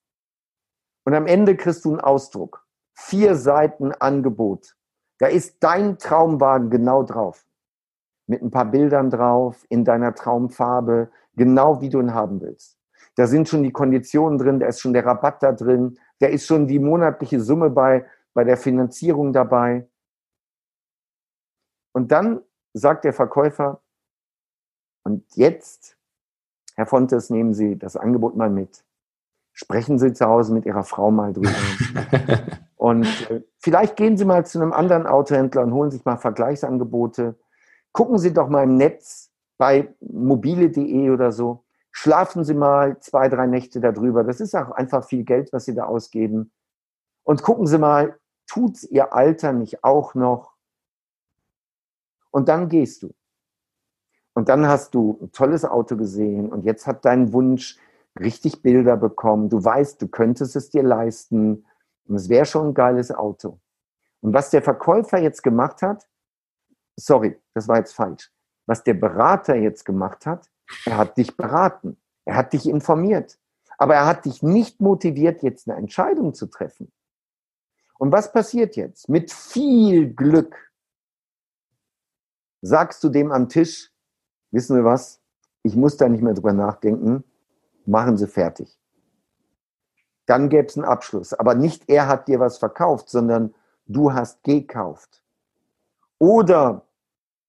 [1.05, 2.65] Und am Ende kriegst du einen Ausdruck.
[2.93, 4.77] Vier Seiten Angebot.
[5.19, 7.45] Da ist dein Traumwagen genau drauf.
[8.27, 12.79] Mit ein paar Bildern drauf, in deiner Traumfarbe, genau wie du ihn haben willst.
[13.17, 16.47] Da sind schon die Konditionen drin, da ist schon der Rabatt da drin, da ist
[16.47, 19.87] schon die monatliche Summe bei, bei der Finanzierung dabei.
[21.93, 22.41] Und dann
[22.73, 23.81] sagt der Verkäufer,
[25.05, 25.97] und jetzt,
[26.75, 28.85] Herr Fontes, nehmen Sie das Angebot mal mit.
[29.53, 31.51] Sprechen Sie zu Hause mit Ihrer Frau mal drüber.
[32.77, 37.37] und äh, vielleicht gehen Sie mal zu einem anderen Autohändler und holen sich mal Vergleichsangebote.
[37.95, 41.65] Gucken Sie doch mal im Netz bei mobile.de oder so.
[41.93, 44.25] Schlafen Sie mal zwei, drei Nächte darüber.
[44.25, 46.51] Das ist auch einfach viel Geld, was Sie da ausgeben.
[47.23, 50.55] Und gucken Sie mal, tut Ihr Alter nicht auch noch?
[52.33, 53.15] Und dann gehst du.
[54.35, 57.79] Und dann hast du ein tolles Auto gesehen und jetzt hat dein Wunsch
[58.19, 59.49] richtig Bilder bekommen.
[59.49, 61.65] Du weißt, du könntest es dir leisten
[62.09, 63.61] und es wäre schon ein geiles Auto.
[64.21, 66.09] Und was der Verkäufer jetzt gemacht hat,
[66.97, 68.31] sorry, das war jetzt falsch.
[68.67, 70.51] Was der Berater jetzt gemacht hat,
[70.87, 71.99] er hat dich beraten.
[72.25, 73.39] Er hat dich informiert.
[73.77, 76.93] Aber er hat dich nicht motiviert, jetzt eine Entscheidung zu treffen.
[77.99, 79.09] Und was passiert jetzt?
[79.09, 80.73] Mit viel Glück
[82.63, 83.93] sagst du dem am Tisch,
[84.51, 85.21] wissen Sie was,
[85.63, 87.25] ich muss da nicht mehr drüber nachdenken,
[87.85, 88.79] machen Sie fertig.
[90.27, 91.35] Dann gäbe es einen Abschluss.
[91.35, 93.55] Aber nicht er hat dir was verkauft, sondern
[93.87, 95.24] du hast gekauft.
[96.25, 96.87] Oder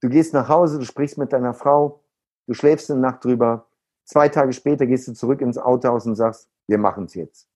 [0.01, 2.03] du gehst nach Hause, du sprichst mit deiner Frau,
[2.45, 3.67] du schläfst eine Nacht drüber,
[4.03, 7.49] zwei Tage später gehst du zurück ins Autohaus und sagst, wir machen es jetzt.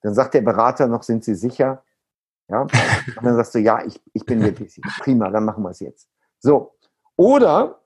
[0.00, 1.84] Dann sagt der Berater noch, sind Sie sicher?
[2.48, 2.62] Ja?
[2.62, 4.90] Und dann sagst du, ja, ich, ich bin wirklich sicher.
[4.98, 6.10] Prima, dann machen wir es jetzt.
[6.40, 6.74] So.
[7.14, 7.80] Oder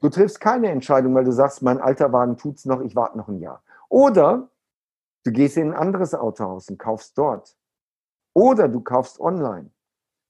[0.00, 3.28] du triffst keine Entscheidung, weil du sagst, mein alter Wagen tut's noch, ich warte noch
[3.28, 3.62] ein Jahr.
[3.88, 4.50] Oder
[5.22, 7.56] du gehst in ein anderes Autohaus und kaufst dort.
[8.34, 9.70] Oder du kaufst online.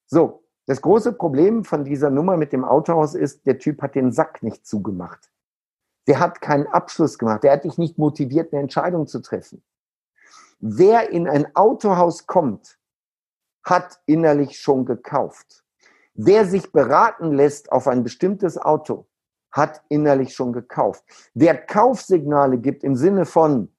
[0.07, 0.45] So.
[0.69, 4.43] Das große Problem von dieser Nummer mit dem Autohaus ist, der Typ hat den Sack
[4.43, 5.31] nicht zugemacht.
[6.07, 7.43] Der hat keinen Abschluss gemacht.
[7.43, 9.65] Der hat dich nicht motiviert, eine Entscheidung zu treffen.
[10.61, 12.79] Wer in ein Autohaus kommt,
[13.65, 15.65] hat innerlich schon gekauft.
[16.13, 19.07] Wer sich beraten lässt auf ein bestimmtes Auto,
[19.51, 21.03] hat innerlich schon gekauft.
[21.33, 23.75] Wer Kaufsignale gibt im Sinne von,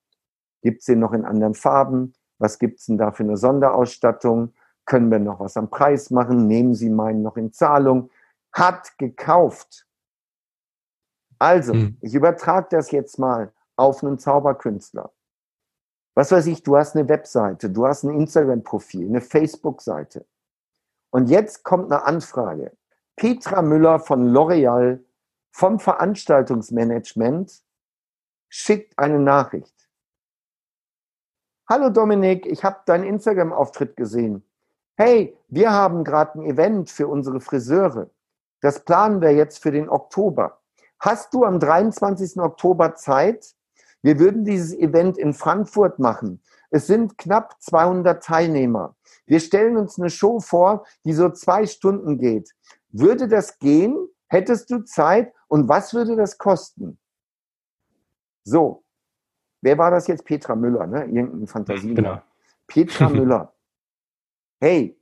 [0.63, 2.15] gibt es den noch in anderen Farben?
[2.39, 4.55] Was gibt es denn da für eine Sonderausstattung?
[4.89, 6.47] Können wir noch was am Preis machen?
[6.47, 8.09] Nehmen Sie meinen noch in Zahlung?
[8.51, 9.85] Hat gekauft.
[11.37, 11.97] Also, hm.
[12.01, 15.13] ich übertrage das jetzt mal auf einen Zauberkünstler.
[16.15, 20.25] Was weiß ich, du hast eine Webseite, du hast ein Instagram-Profil, eine Facebook-Seite.
[21.11, 22.75] Und jetzt kommt eine Anfrage.
[23.15, 25.03] Petra Müller von L'Oreal
[25.51, 27.61] vom Veranstaltungsmanagement
[28.49, 29.87] schickt eine Nachricht.
[31.69, 34.43] Hallo Dominik, ich habe deinen Instagram-Auftritt gesehen.
[35.01, 38.09] Hey, wir haben gerade ein Event für unsere Friseure.
[38.59, 40.59] Das planen wir jetzt für den Oktober.
[40.99, 42.37] Hast du am 23.
[42.41, 43.55] Oktober Zeit?
[44.01, 46.41] Wir würden dieses Event in Frankfurt machen.
[46.69, 48.97] Es sind knapp 200 Teilnehmer.
[49.25, 52.53] Wir stellen uns eine Show vor, die so zwei Stunden geht.
[52.89, 53.95] Würde das gehen?
[54.27, 55.31] Hättest du Zeit?
[55.47, 56.99] Und was würde das kosten?
[58.43, 58.83] So.
[59.61, 60.25] Wer war das jetzt?
[60.25, 61.05] Petra Müller, ne?
[61.05, 61.93] Irgendein Fantasie.
[61.93, 62.21] Genau.
[62.67, 63.53] Petra Müller.
[64.61, 64.99] Hey,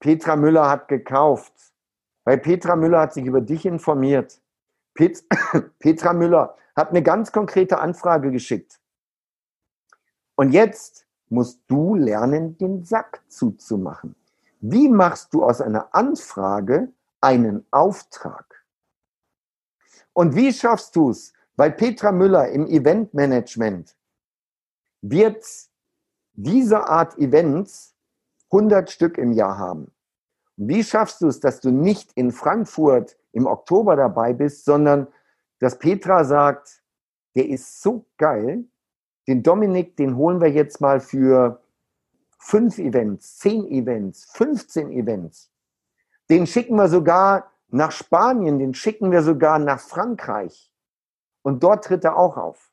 [0.00, 1.52] Petra Müller hat gekauft.
[2.24, 4.40] Weil Petra Müller hat sich über dich informiert.
[4.94, 5.24] Pet
[5.78, 8.80] Petra Müller hat eine ganz konkrete Anfrage geschickt.
[10.34, 14.16] Und jetzt musst du lernen, den Sack zuzumachen.
[14.60, 18.64] Wie machst du aus einer Anfrage einen Auftrag?
[20.12, 21.32] Und wie schaffst du es?
[21.56, 23.96] Weil Petra Müller im Eventmanagement
[25.00, 25.44] wird
[26.34, 27.95] diese Art Events
[28.52, 29.92] 100 Stück im Jahr haben.
[30.56, 35.06] Wie schaffst du es, dass du nicht in Frankfurt im Oktober dabei bist, sondern
[35.58, 36.82] dass Petra sagt,
[37.34, 38.64] der ist so geil,
[39.26, 41.60] den Dominik, den holen wir jetzt mal für
[42.38, 45.50] fünf Events, zehn Events, 15 Events.
[46.30, 50.72] Den schicken wir sogar nach Spanien, den schicken wir sogar nach Frankreich.
[51.42, 52.70] Und dort tritt er auch auf.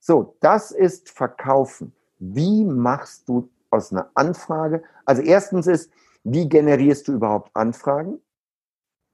[0.00, 1.94] So, das ist Verkaufen.
[2.18, 4.82] Wie machst du aus einer Anfrage?
[5.04, 5.90] Also erstens ist,
[6.22, 8.20] wie generierst du überhaupt Anfragen?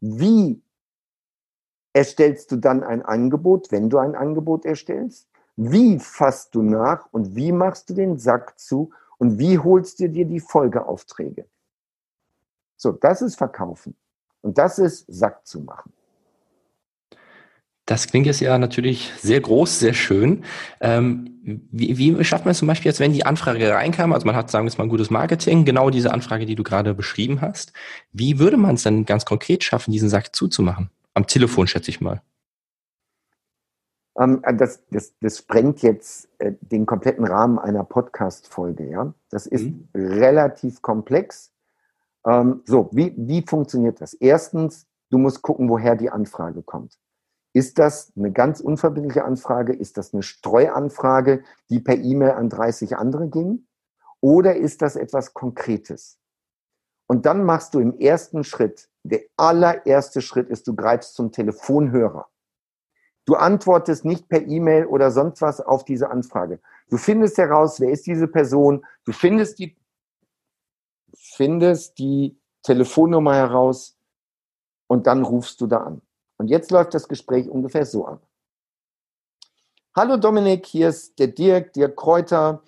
[0.00, 0.62] Wie
[1.92, 5.28] erstellst du dann ein Angebot, wenn du ein Angebot erstellst?
[5.56, 10.08] Wie fasst du nach und wie machst du den Sack zu und wie holst du
[10.08, 11.46] dir die Folgeaufträge?
[12.76, 13.96] So, das ist Verkaufen.
[14.40, 15.92] Und das ist Sack zu machen.
[17.90, 20.44] Das klingt jetzt ja natürlich sehr groß, sehr schön.
[20.80, 21.40] Ähm,
[21.72, 24.48] wie, wie schafft man es zum Beispiel jetzt, wenn die Anfrage reinkam, also man hat,
[24.48, 27.72] sagen wir mal, ein gutes Marketing, genau diese Anfrage, die du gerade beschrieben hast.
[28.12, 30.90] Wie würde man es dann ganz konkret schaffen, diesen Sack zuzumachen?
[31.14, 32.22] Am Telefon, schätze ich mal.
[34.16, 38.88] Ähm, das, das, das sprengt jetzt äh, den kompletten Rahmen einer Podcast-Folge.
[38.88, 39.12] Ja?
[39.30, 39.88] Das ist mhm.
[39.94, 41.50] relativ komplex.
[42.24, 44.14] Ähm, so, wie, wie funktioniert das?
[44.14, 46.96] Erstens, du musst gucken, woher die Anfrage kommt.
[47.52, 49.72] Ist das eine ganz unverbindliche Anfrage?
[49.72, 53.66] Ist das eine Streuanfrage, die per E-Mail an 30 andere ging?
[54.20, 56.18] Oder ist das etwas Konkretes?
[57.08, 62.28] Und dann machst du im ersten Schritt, der allererste Schritt ist, du greifst zum Telefonhörer.
[63.24, 66.60] Du antwortest nicht per E-Mail oder sonst was auf diese Anfrage.
[66.88, 68.84] Du findest heraus, wer ist diese Person.
[69.04, 69.76] Du findest die,
[71.14, 73.98] findest die Telefonnummer heraus
[74.86, 76.02] und dann rufst du da an.
[76.40, 78.22] Und jetzt läuft das Gespräch ungefähr so ab.
[79.94, 82.62] Hallo Dominik, hier ist der Dirk, Dirk Kräuter.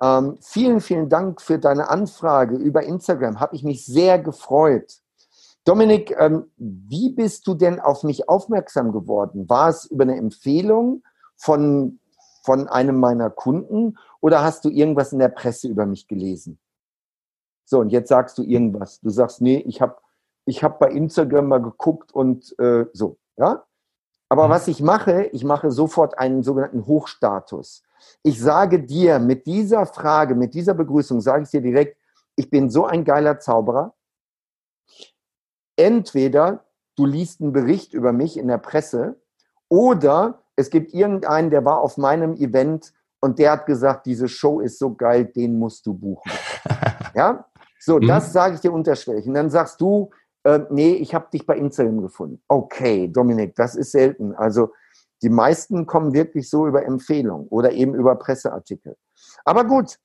[0.00, 3.38] Ähm, vielen, vielen Dank für deine Anfrage über Instagram.
[3.38, 5.02] Habe ich mich sehr gefreut.
[5.64, 9.46] Dominik, ähm, wie bist du denn auf mich aufmerksam geworden?
[9.50, 11.02] War es über eine Empfehlung
[11.36, 12.00] von,
[12.44, 16.58] von einem meiner Kunden oder hast du irgendwas in der Presse über mich gelesen?
[17.66, 19.00] So, und jetzt sagst du irgendwas.
[19.00, 19.98] Du sagst, nee, ich habe
[20.48, 23.64] ich habe bei Instagram mal geguckt und äh, so, ja.
[24.30, 24.50] Aber mhm.
[24.50, 27.82] was ich mache, ich mache sofort einen sogenannten Hochstatus.
[28.22, 31.98] Ich sage dir mit dieser Frage, mit dieser Begrüßung, sage ich dir direkt,
[32.36, 33.94] ich bin so ein geiler Zauberer.
[35.76, 36.64] Entweder
[36.96, 39.20] du liest einen Bericht über mich in der Presse
[39.68, 44.60] oder es gibt irgendeinen, der war auf meinem Event und der hat gesagt, diese Show
[44.60, 46.32] ist so geil, den musst du buchen.
[47.14, 47.44] ja?
[47.78, 48.08] So, mhm.
[48.08, 49.26] das sage ich dir unterschwellig.
[49.26, 50.10] Und dann sagst du,
[50.44, 52.42] äh, nee, ich habe dich bei Instagram gefunden.
[52.48, 54.34] Okay, Dominik, das ist selten.
[54.34, 54.72] Also
[55.22, 58.96] die meisten kommen wirklich so über Empfehlungen oder eben über Presseartikel.
[59.44, 59.98] Aber gut,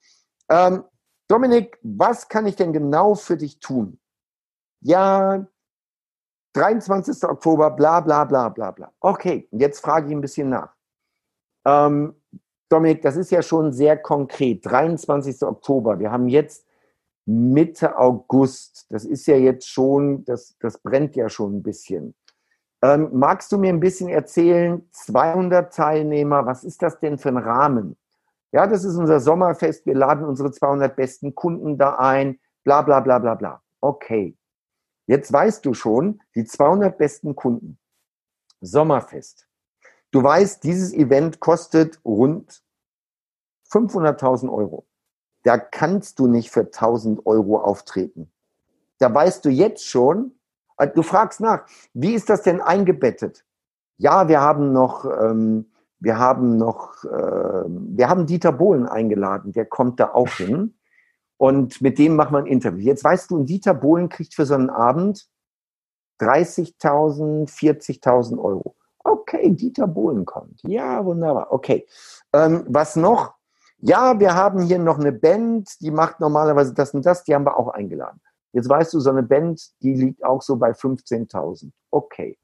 [0.50, 0.84] ähm,
[1.28, 4.00] Dominik, was kann ich denn genau für dich tun?
[4.82, 5.46] Ja,
[6.54, 7.24] 23.
[7.24, 8.92] Oktober, bla bla bla bla bla.
[9.00, 10.76] Okay, jetzt frage ich ein bisschen nach.
[11.66, 12.16] Ähm,
[12.70, 14.66] Dominik, das ist ja schon sehr konkret.
[14.66, 15.44] 23.
[15.44, 16.00] Oktober.
[16.00, 16.66] Wir haben jetzt
[17.26, 18.88] Mitte August.
[18.90, 22.16] Das ist ja jetzt schon, das, das brennt ja schon ein bisschen.
[22.82, 27.38] Ähm, magst du mir ein bisschen erzählen, 200 Teilnehmer, was ist das denn für ein
[27.38, 27.98] Rahmen?
[28.52, 29.86] Ja, das ist unser Sommerfest.
[29.86, 32.40] Wir laden unsere 200 besten Kunden da ein.
[32.64, 33.64] bla bla bla bla bla.
[33.82, 34.38] Okay,
[35.08, 37.80] jetzt weißt du schon, die 200 besten Kunden.
[38.62, 39.48] Sommerfest.
[40.12, 42.64] Du weißt, dieses Event kostet rund
[43.72, 44.86] 500.000 Euro.
[45.44, 48.32] Da kannst du nicht für 1000 Euro auftreten.
[48.98, 50.32] Da weißt du jetzt schon,
[50.78, 53.46] äh, du fragst nach, wie ist das denn eingebettet?
[53.98, 59.66] Ja, wir haben noch, ähm, wir haben noch, äh, wir haben Dieter Bohlen eingeladen, der
[59.66, 60.76] kommt da auch hin.
[61.38, 62.80] Und mit dem machen wir ein Interview.
[62.80, 65.28] Jetzt weißt du, Dieter Bohlen kriegt für so einen Abend
[66.20, 68.76] 30.000, 40.000 Euro.
[69.04, 70.62] Okay, Dieter Bohlen kommt.
[70.64, 71.52] Ja, wunderbar.
[71.52, 71.86] Okay.
[72.32, 73.34] Ähm, was noch?
[73.86, 77.46] Ja, wir haben hier noch eine Band, die macht normalerweise das und das, die haben
[77.46, 78.22] wir auch eingeladen.
[78.54, 81.70] Jetzt weißt du, so eine Band, die liegt auch so bei 15.000.
[81.92, 82.38] Okay.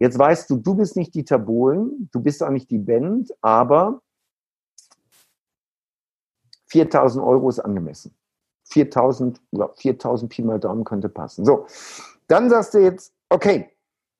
[0.00, 4.02] Jetzt weißt du, du bist nicht Dieter Bohlen, du bist auch nicht die Band, aber
[6.72, 8.16] 4.000 Euro ist angemessen.
[8.72, 11.44] 4.000 oder 4.000 Pi mal Daumen könnte passen.
[11.44, 11.66] So,
[12.26, 13.70] dann sagst du jetzt, okay,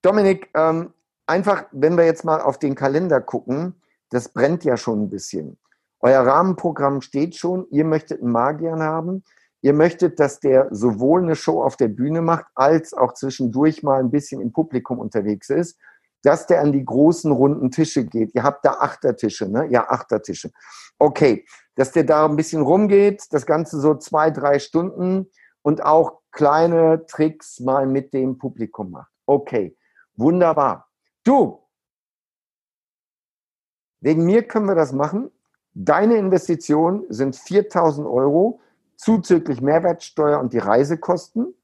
[0.02, 0.92] Dominik, ähm,
[1.26, 3.74] einfach, wenn wir jetzt mal auf den Kalender gucken,
[4.10, 5.58] das brennt ja schon ein bisschen.
[6.02, 9.22] Euer Rahmenprogramm steht schon, ihr möchtet einen Magier haben,
[9.60, 14.00] ihr möchtet, dass der sowohl eine Show auf der Bühne macht, als auch zwischendurch mal
[14.00, 15.78] ein bisschen im Publikum unterwegs ist,
[16.22, 18.34] dass der an die großen runden Tische geht.
[18.34, 19.66] Ihr habt da Achtertische, ne?
[19.70, 20.50] Ja, Achtertische.
[20.98, 21.44] Okay,
[21.76, 25.30] dass der da ein bisschen rumgeht, das Ganze so zwei, drei Stunden
[25.62, 29.12] und auch kleine Tricks mal mit dem Publikum macht.
[29.26, 29.76] Okay,
[30.14, 30.88] wunderbar.
[31.24, 31.62] Du,
[34.00, 35.30] wegen mir können wir das machen.
[35.74, 38.60] Deine Investition sind 4000 Euro
[38.96, 41.54] zuzüglich Mehrwertsteuer und die Reisekosten.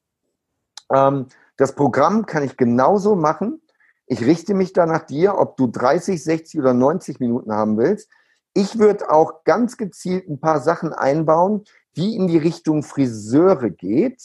[0.93, 3.61] Ähm, das Programm kann ich genauso machen.
[4.07, 8.09] Ich richte mich da nach dir, ob du 30, 60 oder 90 Minuten haben willst.
[8.55, 11.65] Ich würde auch ganz gezielt ein paar Sachen einbauen,
[11.97, 14.23] die in die Richtung Friseure geht.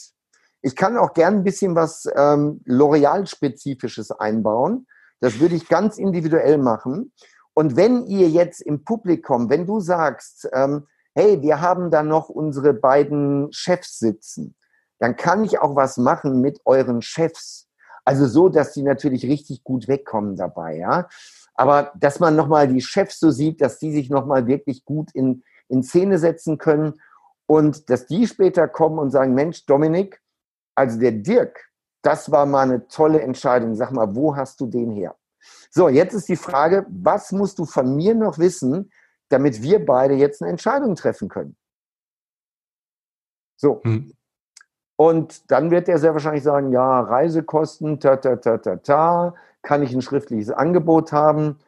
[0.62, 4.86] Ich kann auch gern ein bisschen was ähm, L'Oreal-spezifisches einbauen.
[5.20, 7.12] Das würde ich ganz individuell machen.
[7.54, 12.28] Und wenn ihr jetzt im Publikum, wenn du sagst, ähm, hey, wir haben da noch
[12.28, 14.56] unsere beiden Chefs sitzen,
[14.98, 17.68] dann kann ich auch was machen mit euren Chefs.
[18.04, 21.08] Also so, dass die natürlich richtig gut wegkommen dabei, ja.
[21.54, 25.44] Aber dass man nochmal die Chefs so sieht, dass die sich nochmal wirklich gut in,
[25.68, 27.00] in Szene setzen können
[27.46, 30.20] und dass die später kommen und sagen, Mensch, Dominik,
[30.74, 31.70] also der Dirk,
[32.02, 33.74] das war mal eine tolle Entscheidung.
[33.76, 35.14] Sag mal, wo hast du den her?
[35.76, 38.92] So, jetzt ist die Frage, was musst du von mir noch wissen,
[39.28, 41.56] damit wir beide jetzt eine Entscheidung treffen können?
[43.56, 43.82] So.
[43.82, 44.14] Hm.
[44.96, 49.82] Und dann wird er sehr wahrscheinlich sagen, ja, Reisekosten, ta, ta, ta, ta, ta, kann
[49.82, 51.58] ich ein schriftliches Angebot haben?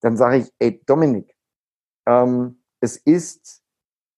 [0.00, 1.36] Dann sage ich, ey, Dominik,
[2.06, 3.62] ähm, es ist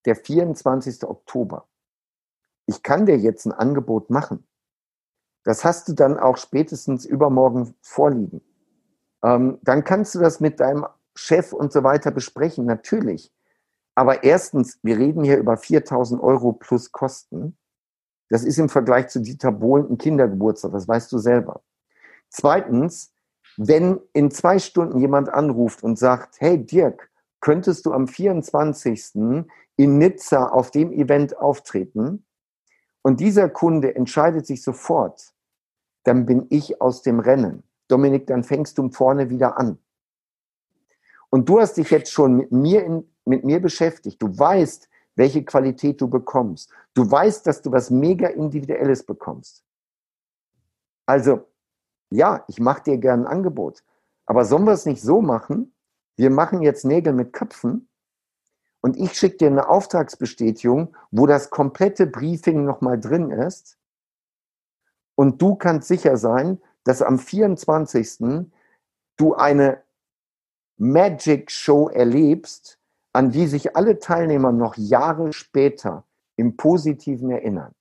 [0.07, 1.05] der 24.
[1.05, 1.69] Oktober.
[2.65, 4.49] Ich kann dir jetzt ein Angebot machen.
[5.45, 8.48] Das hast du dann auch spätestens übermorgen vorliegen.
[9.25, 13.33] Ähm, dann kannst du das mit deinem Chef und so weiter besprechen, natürlich.
[13.95, 17.57] Aber erstens, wir reden hier über 4000 Euro plus Kosten.
[18.29, 21.63] Das ist im Vergleich zu Dieter Bohlen ein Kindergeburtstag, das weißt du selber.
[22.29, 23.13] Zweitens,
[23.57, 29.17] wenn in zwei Stunden jemand anruft und sagt, hey Dirk, könntest du am 24.
[29.77, 32.25] in Nizza auf dem Event auftreten?
[33.03, 35.33] Und dieser Kunde entscheidet sich sofort,
[36.05, 37.65] dann bin ich aus dem Rennen.
[37.89, 39.79] Dominik, dann fängst du vorne wieder an.
[41.31, 44.23] Und du hast dich jetzt schon mit mir, in, mit mir beschäftigt.
[44.23, 46.71] Du weißt, welche Qualität du bekommst.
[46.95, 49.65] Du weißt, dass du was mega Individuelles bekommst.
[51.07, 51.49] Also,
[52.11, 53.83] ja, ich mache dir gerne ein Angebot.
[54.27, 55.75] Aber sollen wir es nicht so machen?
[56.17, 57.89] Wir machen jetzt Nägel mit Köpfen
[58.81, 63.79] und ich schicke dir eine Auftragsbestätigung, wo das komplette Briefing nochmal drin ist.
[65.15, 68.47] Und du kannst sicher sein, dass am 24.
[69.19, 69.83] du eine
[70.79, 72.79] Magic Show erlebst,
[73.13, 77.75] an die sich alle Teilnehmer noch Jahre später im Positiven erinnern.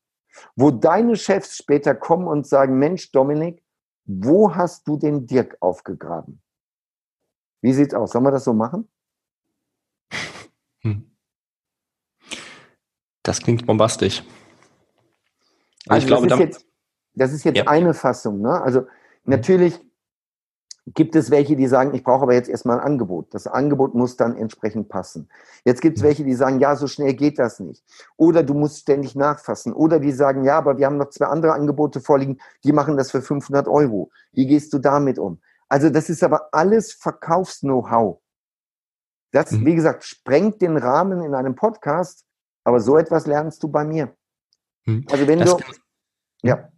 [0.57, 3.63] Wo deine Chefs später kommen und sagen, Mensch, Dominik,
[4.03, 6.41] wo hast du den Dirk aufgegraben?
[7.61, 8.11] Wie sieht's aus?
[8.11, 8.89] Sollen wir das so machen?
[10.81, 11.09] Hm.
[13.23, 14.21] Das klingt bombastisch.
[15.87, 16.66] Also ich glaube, das ist jetzt,
[17.17, 17.67] das ist jetzt ja.
[17.67, 18.41] eine Fassung.
[18.41, 18.61] Ne?
[18.61, 18.87] Also
[19.27, 19.79] Natürlich
[20.93, 23.33] gibt es welche, die sagen, ich brauche aber jetzt erstmal ein Angebot.
[23.33, 25.29] Das Angebot muss dann entsprechend passen.
[25.65, 27.83] Jetzt gibt es welche, die sagen, ja, so schnell geht das nicht.
[28.15, 29.73] Oder du musst ständig nachfassen.
[29.73, 33.11] Oder die sagen, ja, aber wir haben noch zwei andere Angebote vorliegen, die machen das
[33.11, 34.11] für 500 Euro.
[34.31, 35.41] Wie gehst du damit um?
[35.67, 38.21] Also das ist aber alles Verkaufs-Know-how.
[39.33, 39.65] Das, mhm.
[39.65, 42.23] wie gesagt, sprengt den Rahmen in einem Podcast,
[42.63, 44.15] aber so etwas lernst du bei mir.
[44.85, 45.05] Hm.
[45.11, 45.63] Also wenn das du,
[46.43, 46.69] ja.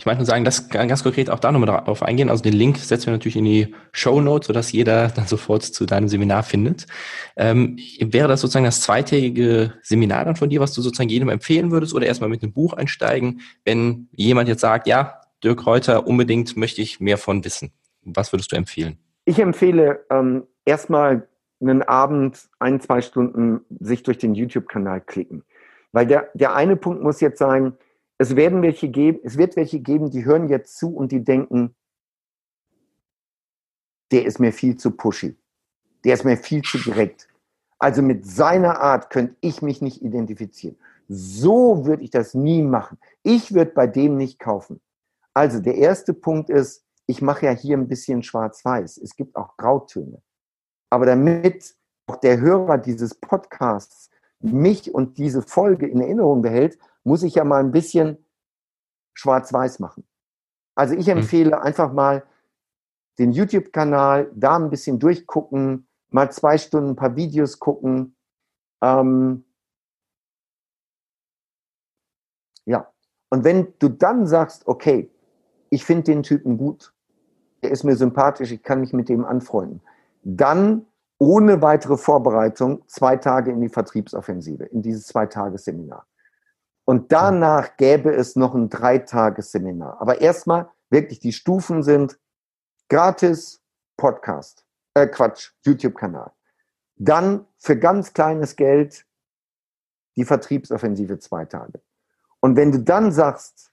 [0.00, 2.30] Ich meinte nur sagen, das ganz konkret auch da nochmal darauf eingehen.
[2.30, 5.84] Also den Link setzen wir natürlich in die Show Notes, sodass jeder dann sofort zu
[5.84, 6.86] deinem Seminar findet.
[7.36, 11.70] Ähm, wäre das sozusagen das zweitägige Seminar dann von dir, was du sozusagen jedem empfehlen
[11.70, 16.56] würdest oder erstmal mit einem Buch einsteigen, wenn jemand jetzt sagt, ja, Dirk Reuter, unbedingt
[16.56, 17.70] möchte ich mehr von wissen.
[18.02, 18.96] Was würdest du empfehlen?
[19.26, 21.28] Ich empfehle ähm, erstmal
[21.60, 25.44] einen Abend, ein, zwei Stunden sich durch den YouTube-Kanal klicken.
[25.92, 27.74] Weil der, der eine Punkt muss jetzt sein,
[28.20, 31.74] es werden welche geben, es wird welche geben, die hören jetzt zu und die denken,
[34.12, 35.38] der ist mir viel zu pushy.
[36.04, 37.28] Der ist mir viel zu direkt.
[37.78, 40.76] Also mit seiner Art könnte ich mich nicht identifizieren.
[41.08, 42.98] So würde ich das nie machen.
[43.22, 44.82] Ich würde bei dem nicht kaufen.
[45.32, 48.98] Also der erste Punkt ist, ich mache ja hier ein bisschen schwarz-weiß.
[48.98, 50.20] Es gibt auch Grautöne.
[50.90, 51.74] Aber damit
[52.06, 54.10] auch der Hörer dieses Podcasts
[54.40, 58.24] mich und diese Folge in Erinnerung behält, muss ich ja mal ein bisschen
[59.14, 60.06] schwarz-weiß machen.
[60.74, 61.18] Also ich hm.
[61.18, 62.24] empfehle einfach mal
[63.18, 68.16] den YouTube-Kanal, da ein bisschen durchgucken, mal zwei Stunden ein paar Videos gucken.
[68.82, 69.44] Ähm
[72.64, 72.90] ja,
[73.28, 75.10] und wenn du dann sagst, okay,
[75.68, 76.94] ich finde den Typen gut,
[77.62, 79.82] der ist mir sympathisch, ich kann mich mit dem anfreunden,
[80.22, 80.86] dann
[81.18, 86.06] ohne weitere Vorbereitung zwei Tage in die Vertriebsoffensive, in dieses Zwei-Tage-Seminar.
[86.90, 90.00] Und danach gäbe es noch ein Dreitagesseminar.
[90.00, 92.18] Aber erstmal wirklich die Stufen sind
[92.88, 93.62] gratis
[93.96, 96.32] Podcast, äh Quatsch, YouTube-Kanal.
[96.96, 99.06] Dann für ganz kleines Geld
[100.16, 101.80] die Vertriebsoffensive zwei Tage.
[102.40, 103.72] Und wenn du dann sagst,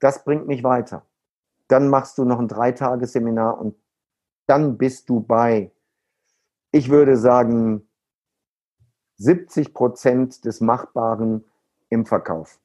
[0.00, 1.06] das bringt mich weiter,
[1.68, 3.76] dann machst du noch ein Dreitagesseminar und
[4.48, 5.70] dann bist du bei,
[6.72, 7.88] ich würde sagen,
[9.18, 11.44] 70 Prozent des Machbaren
[11.88, 12.58] im Verkauf.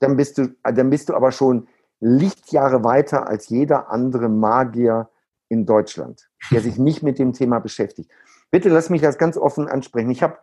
[0.00, 1.68] Dann bist du, dann bist du aber schon
[2.00, 5.08] Lichtjahre weiter als jeder andere Magier
[5.48, 8.10] in Deutschland, der sich nicht mit dem Thema beschäftigt.
[8.50, 10.10] Bitte lass mich das ganz offen ansprechen.
[10.10, 10.38] Ich habe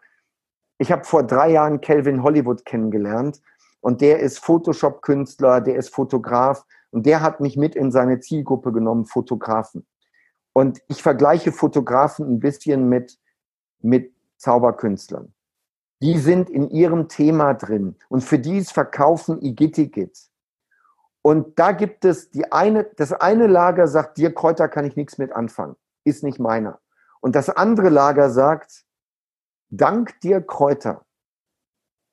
[0.78, 3.42] ich hab vor drei Jahren Calvin Hollywood kennengelernt
[3.82, 8.72] und der ist Photoshop-Künstler, der ist Fotograf und der hat mich mit in seine Zielgruppe
[8.72, 9.86] genommen, Fotografen.
[10.54, 13.20] Und ich vergleiche Fotografen ein bisschen mit,
[13.82, 15.34] mit Zauberkünstlern
[16.02, 20.18] die sind in ihrem Thema drin und für die ist Verkaufen Igitigit.
[21.22, 25.20] Und da gibt es die eine, das eine Lager sagt, dir Kräuter kann ich nichts
[25.20, 26.80] mit anfangen, ist nicht meiner.
[27.20, 28.86] Und das andere Lager sagt,
[29.70, 31.06] dank dir Kräuter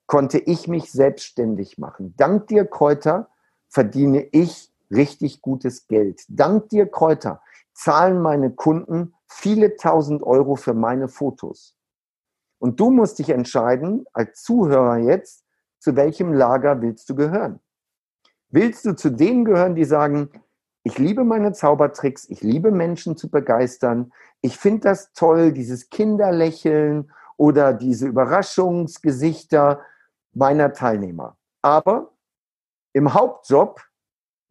[0.07, 2.14] konnte ich mich selbstständig machen.
[2.16, 3.30] Dank dir Kräuter
[3.68, 6.22] verdiene ich richtig gutes Geld.
[6.28, 7.41] Dank dir Kräuter
[7.72, 11.78] zahlen meine Kunden viele tausend Euro für meine Fotos.
[12.59, 15.44] Und du musst dich entscheiden, als Zuhörer jetzt,
[15.78, 17.61] zu welchem Lager willst du gehören?
[18.50, 20.30] Willst du zu denen gehören, die sagen,
[20.82, 27.12] ich liebe meine Zaubertricks, ich liebe Menschen zu begeistern, ich finde das toll, dieses Kinderlächeln
[27.36, 29.80] oder diese Überraschungsgesichter
[30.32, 31.36] meiner Teilnehmer.
[31.62, 32.12] Aber
[32.92, 33.80] im Hauptjob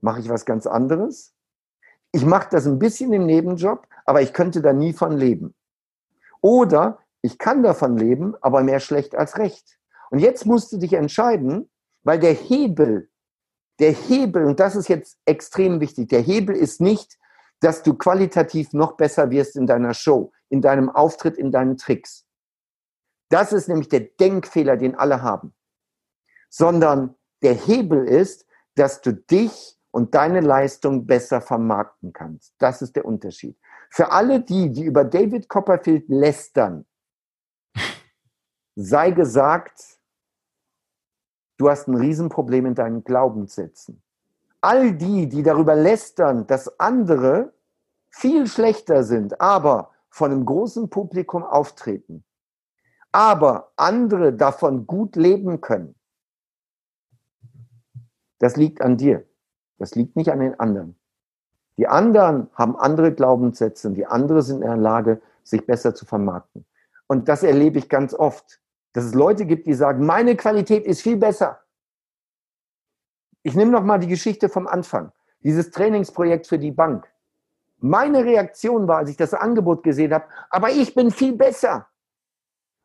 [0.02, 1.34] mache ich was ganz anderes.
[2.12, 5.54] Ich mache das ein bisschen im Nebenjob, aber ich könnte da nie von leben.
[6.42, 9.78] Oder ich kann davon leben, aber mehr schlecht als recht.
[10.12, 11.70] Und jetzt musst du dich entscheiden,
[12.04, 13.10] weil der Hebel,
[13.80, 17.18] der Hebel, und das ist jetzt extrem wichtig, der Hebel ist nicht,
[17.60, 22.26] dass du qualitativ noch besser wirst in deiner Show, in deinem Auftritt, in deinen Tricks.
[23.28, 25.54] Das ist nämlich der Denkfehler, den alle haben.
[26.50, 32.54] Sondern der Hebel ist, dass du dich und deine Leistung besser vermarkten kannst.
[32.58, 33.58] Das ist der Unterschied.
[33.90, 36.86] Für alle die, die über David Copperfield lästern,
[38.80, 39.98] sei gesagt,
[41.58, 44.04] du hast ein Riesenproblem in deinen Glaubenssätzen.
[44.62, 47.54] All die, die darüber lästern, dass andere
[48.10, 52.24] viel schlechter sind, aber von einem großen Publikum auftreten,
[53.12, 55.96] aber andere davon gut leben können,
[58.38, 59.26] das liegt an dir.
[59.80, 61.00] Das liegt nicht an den anderen.
[61.78, 66.06] Die anderen haben andere Glaubenssätze und die anderen sind in der Lage, sich besser zu
[66.06, 66.66] vermarkten.
[67.08, 68.60] Und das erlebe ich ganz oft
[68.98, 71.62] dass es Leute gibt, die sagen, meine Qualität ist viel besser.
[73.44, 75.12] Ich nehme noch mal die Geschichte vom Anfang.
[75.42, 77.08] Dieses Trainingsprojekt für die Bank.
[77.78, 81.88] Meine Reaktion war, als ich das Angebot gesehen habe, aber ich bin viel besser.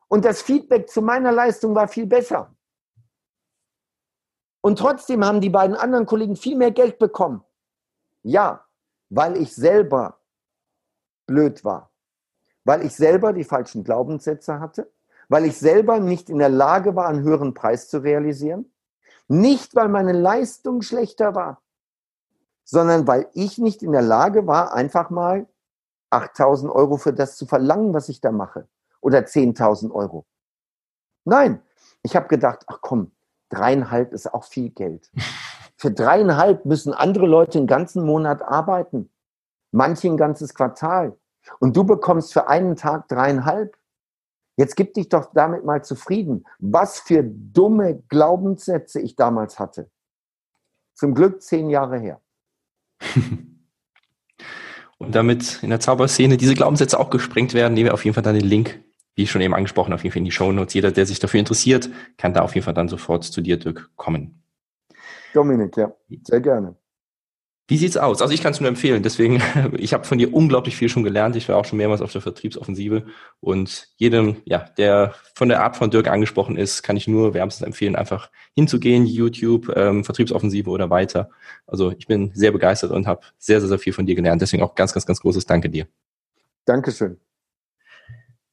[0.07, 2.55] Und das Feedback zu meiner Leistung war viel besser.
[4.61, 7.43] Und trotzdem haben die beiden anderen Kollegen viel mehr Geld bekommen.
[8.21, 8.67] Ja,
[9.09, 10.19] weil ich selber
[11.25, 11.89] blöd war.
[12.65, 14.92] Weil ich selber die falschen Glaubenssätze hatte
[15.33, 18.71] weil ich selber nicht in der Lage war, einen höheren Preis zu realisieren,
[19.27, 21.63] Nicht, weil meine Leistung schlechter war,
[22.63, 25.47] sondern weil ich nicht in der Lage war, einfach mal
[26.11, 28.67] 8000 Euro für das zu verlangen, was ich da mache.
[29.01, 30.27] Oder 10.000 Euro.
[31.25, 31.63] Nein,
[32.03, 33.11] ich habe gedacht, ach komm,
[33.49, 35.09] dreieinhalb ist auch viel Geld.
[35.77, 39.09] Für dreieinhalb müssen andere Leute einen ganzen Monat arbeiten.
[39.71, 41.17] Manche ein ganzes Quartal.
[41.59, 43.75] Und du bekommst für einen Tag dreieinhalb.
[44.55, 46.45] Jetzt gib dich doch damit mal zufrieden.
[46.59, 49.89] Was für dumme Glaubenssätze ich damals hatte.
[50.93, 52.21] Zum Glück zehn Jahre her.
[54.99, 58.23] Und damit in der Zauberszene diese Glaubenssätze auch gesprengt werden, nehmen wir auf jeden Fall
[58.23, 58.79] dann den Link,
[59.15, 60.73] wie schon eben angesprochen, auf jeden Fall in die Show Notes.
[60.73, 63.89] Jeder, der sich dafür interessiert, kann da auf jeden Fall dann sofort zu dir, Dirk,
[63.95, 64.43] kommen.
[65.33, 65.93] Dominik, ja,
[66.23, 66.75] sehr gerne.
[67.73, 68.21] Wie sieht's aus?
[68.21, 69.01] Also ich kann es nur empfehlen.
[69.01, 69.41] Deswegen,
[69.79, 71.35] ich habe von dir unglaublich viel schon gelernt.
[71.35, 73.07] Ich war auch schon mehrmals auf der Vertriebsoffensive
[73.39, 77.65] und jedem, ja, der von der Art von Dirk angesprochen ist, kann ich nur wärmstens
[77.65, 81.31] empfehlen, einfach hinzugehen, YouTube, ähm, Vertriebsoffensive oder weiter.
[81.65, 84.43] Also ich bin sehr begeistert und habe sehr, sehr, sehr viel von dir gelernt.
[84.43, 85.87] Deswegen auch ganz, ganz, ganz großes Danke dir.
[86.65, 87.17] Dankeschön.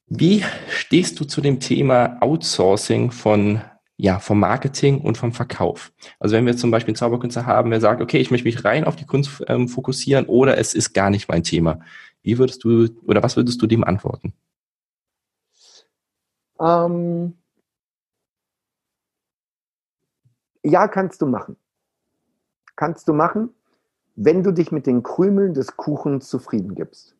[0.06, 3.60] Wie stehst du zu dem Thema Outsourcing von
[4.00, 5.92] ja, vom Marketing und vom Verkauf.
[6.18, 8.84] Also wenn wir zum Beispiel einen Zauberkünstler haben, der sagt, okay, ich möchte mich rein
[8.84, 11.80] auf die Kunst ähm, fokussieren oder es ist gar nicht mein Thema.
[12.22, 14.32] Wie würdest du oder was würdest du dem antworten?
[16.58, 17.36] Ähm,
[20.62, 21.56] ja, kannst du machen.
[22.76, 23.50] Kannst du machen,
[24.16, 27.16] wenn du dich mit den Krümeln des Kuchens zufrieden gibst.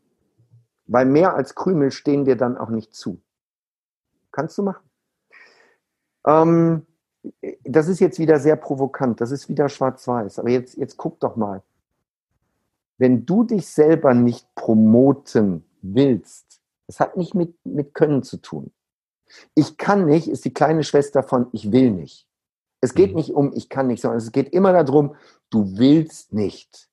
[0.87, 3.20] Weil mehr als Krümel stehen dir dann auch nicht zu.
[4.33, 4.89] Kannst du machen.
[6.27, 6.87] Ähm,
[7.64, 10.39] das ist jetzt wieder sehr provokant, das ist wieder schwarz-weiß.
[10.39, 11.62] Aber jetzt, jetzt guck doch mal.
[12.99, 18.73] Wenn du dich selber nicht promoten willst, das hat nicht mit, mit Können zu tun.
[19.55, 22.27] Ich kann nicht ist die kleine Schwester von ich will nicht.
[22.81, 23.16] Es geht mhm.
[23.16, 25.14] nicht um ich kann nicht, sondern es geht immer darum,
[25.51, 26.89] du willst nicht.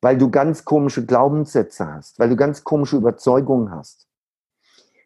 [0.00, 4.08] Weil du ganz komische Glaubenssätze hast, weil du ganz komische Überzeugungen hast.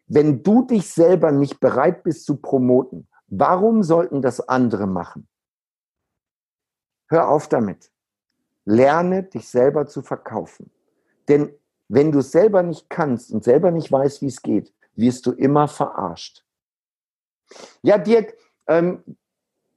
[0.07, 5.27] Wenn du dich selber nicht bereit bist zu promoten, Warum sollten das andere machen?
[7.09, 7.91] Hör auf damit.
[8.65, 10.71] Lerne dich selber zu verkaufen.
[11.27, 11.53] Denn
[11.87, 15.31] wenn du es selber nicht kannst und selber nicht weißt, wie es geht, wirst du
[15.31, 16.45] immer verarscht.
[17.81, 18.35] Ja, Dirk,
[18.67, 19.03] ähm,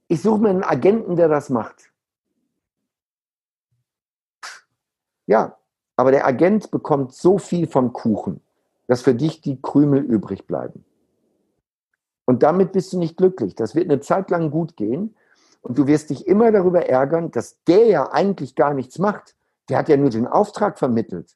[0.07, 1.91] ich suche mir einen Agenten, der das macht.
[5.25, 5.57] Ja,
[5.95, 8.41] aber der Agent bekommt so viel vom Kuchen,
[8.87, 10.83] dass für dich die Krümel übrig bleiben.
[12.25, 13.55] Und damit bist du nicht glücklich.
[13.55, 15.15] Das wird eine Zeit lang gut gehen.
[15.61, 19.35] Und du wirst dich immer darüber ärgern, dass der ja eigentlich gar nichts macht.
[19.69, 21.35] Der hat ja nur den Auftrag vermittelt.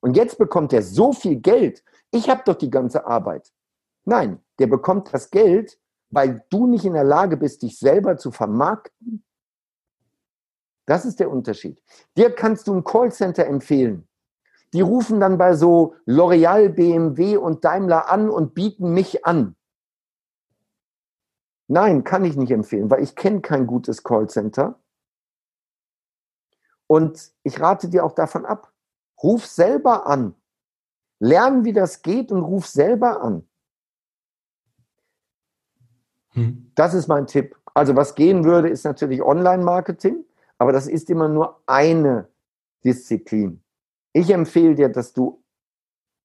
[0.00, 1.82] Und jetzt bekommt er so viel Geld.
[2.10, 3.52] Ich habe doch die ganze Arbeit.
[4.04, 5.78] Nein, der bekommt das Geld,
[6.10, 9.24] weil du nicht in der Lage bist, dich selber zu vermarkten.
[10.86, 11.82] Das ist der Unterschied.
[12.16, 14.06] Dir kannst du ein Callcenter empfehlen.
[14.74, 19.56] Die rufen dann bei so L'Oreal, BMW und Daimler an und bieten mich an.
[21.66, 24.78] Nein, kann ich nicht empfehlen, weil ich kenne kein gutes Callcenter.
[26.86, 28.72] Und ich rate dir auch davon ab.
[29.22, 30.34] Ruf selber an.
[31.18, 33.48] Lern, wie das geht und ruf selber an.
[36.30, 36.70] Hm.
[36.74, 37.56] Das ist mein Tipp.
[37.72, 40.24] Also was gehen würde, ist natürlich Online-Marketing,
[40.58, 42.28] aber das ist immer nur eine
[42.84, 43.62] Disziplin.
[44.12, 45.42] Ich empfehle dir, dass du,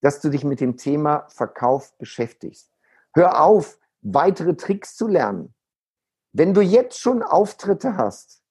[0.00, 2.70] dass du dich mit dem Thema Verkauf beschäftigst.
[3.14, 5.54] Hör auf, weitere Tricks zu lernen.
[6.32, 8.42] Wenn du jetzt schon Auftritte hast,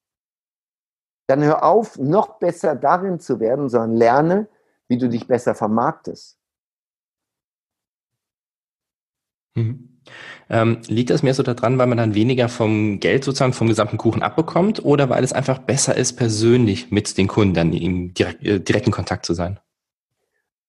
[1.28, 4.48] dann hör auf, noch besser darin zu werden, sondern lerne,
[4.88, 6.38] wie du dich besser vermarktest.
[9.54, 10.00] Mhm.
[10.48, 13.96] Ähm, liegt das mehr so daran, weil man dann weniger vom Geld sozusagen vom gesamten
[13.96, 18.42] Kuchen abbekommt oder weil es einfach besser ist, persönlich mit den Kunden dann im direkt,
[18.44, 19.60] äh, direkten Kontakt zu sein?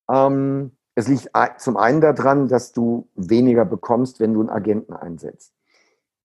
[0.10, 5.54] Ähm, es liegt zum einen daran, dass du weniger bekommst, wenn du einen Agenten einsetzt.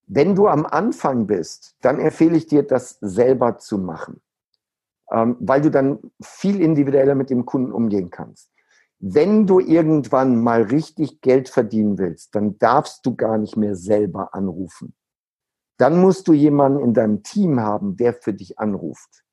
[0.06, 4.20] Wenn du am Anfang bist, dann empfehle ich dir, das selber zu machen,
[5.10, 8.50] ähm, weil du dann viel individueller mit dem Kunden umgehen kannst.
[8.98, 14.32] Wenn du irgendwann mal richtig Geld verdienen willst, dann darfst du gar nicht mehr selber
[14.34, 14.94] anrufen.
[15.76, 19.24] Dann musst du jemanden in deinem Team haben, der für dich anruft.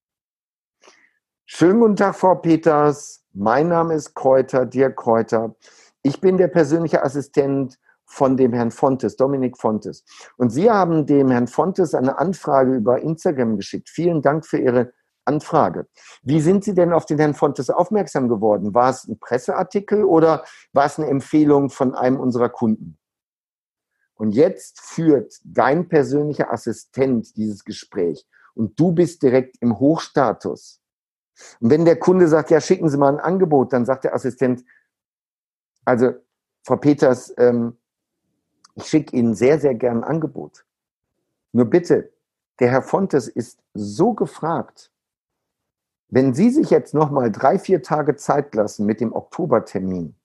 [1.46, 3.23] Schönen guten Tag, Frau Peters.
[3.36, 5.56] Mein Name ist Kräuter, Dirk Kräuter.
[6.04, 10.06] Ich bin der persönliche Assistent von dem Herrn Fontes, Dominik Fontes.
[10.38, 13.90] Und Sie haben dem Herrn Fontes eine Anfrage über Instagram geschickt.
[13.90, 14.94] Vielen Dank für Ihre
[15.26, 15.88] Anfrage.
[16.22, 18.76] Wie sind Sie denn auf den Herrn Fontes aufmerksam geworden?
[18.76, 23.00] War es ein Presseartikel oder war es eine Empfehlung von einem unserer Kunden?
[24.14, 30.83] Und jetzt führt dein persönlicher Assistent dieses Gespräch und du bist direkt im Hochstatus.
[31.60, 34.64] Und wenn der Kunde sagt, ja, schicken Sie mal ein Angebot, dann sagt der Assistent,
[35.86, 36.14] also
[36.64, 37.78] Frau Peters, ähm,
[38.76, 40.66] ich schicke Ihnen sehr, sehr gern ein Angebot.
[41.52, 42.12] Nur bitte,
[42.60, 44.92] der Herr Fontes ist so gefragt.
[46.10, 50.16] Wenn Sie sich jetzt nochmal drei, vier Tage Zeit lassen mit dem Oktobertermin,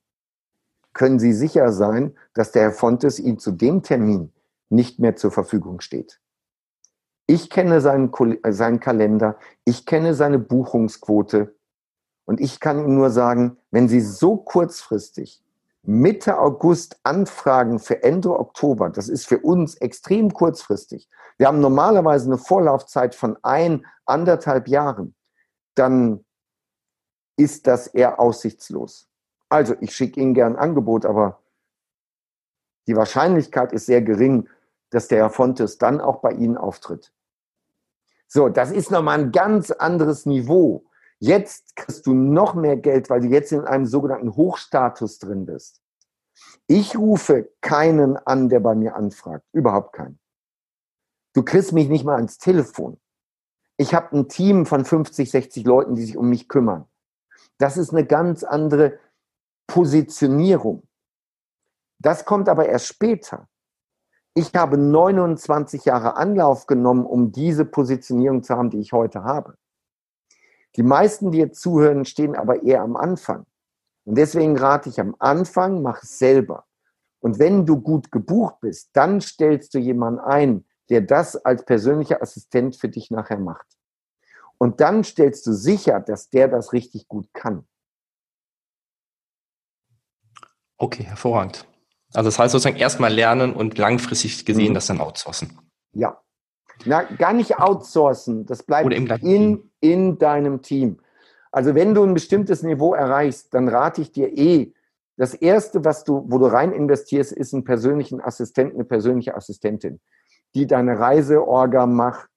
[0.92, 4.32] können Sie sicher sein, dass der Herr Fontes Ihnen zu dem Termin
[4.68, 6.20] nicht mehr zur Verfügung steht.
[7.30, 8.10] Ich kenne seinen,
[8.42, 11.54] äh, seinen Kalender, ich kenne seine Buchungsquote
[12.24, 15.42] und ich kann Ihnen nur sagen, wenn Sie so kurzfristig
[15.82, 21.08] Mitte August anfragen für Ende Oktober, das ist für uns extrem kurzfristig.
[21.36, 25.14] Wir haben normalerweise eine Vorlaufzeit von ein, anderthalb Jahren.
[25.74, 26.24] Dann
[27.36, 29.06] ist das eher aussichtslos.
[29.50, 31.42] Also, ich schicke Ihnen gern ein Angebot, aber
[32.86, 34.48] die Wahrscheinlichkeit ist sehr gering,
[34.90, 37.12] dass der Herr Fontes dann auch bei Ihnen auftritt.
[38.28, 40.84] So, das ist nochmal ein ganz anderes Niveau.
[41.18, 45.82] Jetzt kriegst du noch mehr Geld, weil du jetzt in einem sogenannten Hochstatus drin bist.
[46.66, 49.44] Ich rufe keinen an, der bei mir anfragt.
[49.52, 50.20] Überhaupt keinen.
[51.34, 53.00] Du kriegst mich nicht mal ans Telefon.
[53.78, 56.86] Ich habe ein Team von 50, 60 Leuten, die sich um mich kümmern.
[57.58, 58.98] Das ist eine ganz andere
[59.66, 60.86] Positionierung.
[61.98, 63.48] Das kommt aber erst später.
[64.38, 69.58] Ich habe 29 Jahre Anlauf genommen, um diese Positionierung zu haben, die ich heute habe.
[70.76, 73.46] Die meisten, die jetzt zuhören, stehen aber eher am Anfang.
[74.04, 76.66] Und deswegen rate ich am Anfang, mach es selber.
[77.18, 82.22] Und wenn du gut gebucht bist, dann stellst du jemanden ein, der das als persönlicher
[82.22, 83.66] Assistent für dich nachher macht.
[84.56, 87.66] Und dann stellst du sicher, dass der das richtig gut kann.
[90.76, 91.66] Okay, hervorragend.
[92.14, 94.74] Also das heißt sozusagen erstmal lernen und langfristig gesehen mhm.
[94.74, 95.58] das dann outsourcen.
[95.92, 96.20] Ja,
[96.84, 98.46] na, gar nicht outsourcen.
[98.46, 101.00] Das bleibt in, in deinem Team.
[101.50, 104.72] Also wenn du ein bestimmtes Niveau erreichst, dann rate ich dir eh,
[105.16, 110.00] das erste, was du, wo du rein investierst, ist einen persönlichen Assistenten, eine persönliche Assistentin,
[110.54, 112.30] die deine Reiseorga macht,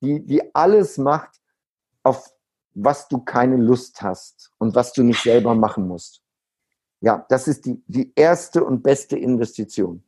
[0.00, 1.40] die, die alles macht,
[2.02, 2.28] auf
[2.74, 6.23] was du keine Lust hast und was du nicht selber machen musst.
[7.04, 10.02] Ja, das ist die, die erste und beste Investition.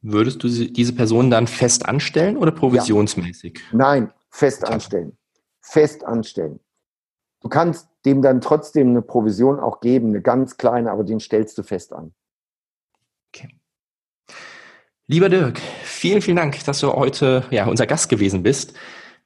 [0.00, 3.58] Würdest du diese Person dann fest anstellen oder provisionsmäßig?
[3.70, 3.76] Ja.
[3.76, 5.18] Nein, fest anstellen.
[5.60, 6.58] Fest anstellen.
[7.42, 11.58] Du kannst dem dann trotzdem eine Provision auch geben, eine ganz kleine, aber den stellst
[11.58, 12.14] du fest an.
[13.28, 13.50] Okay.
[15.06, 18.72] Lieber Dirk, vielen, vielen Dank, dass du heute ja, unser Gast gewesen bist.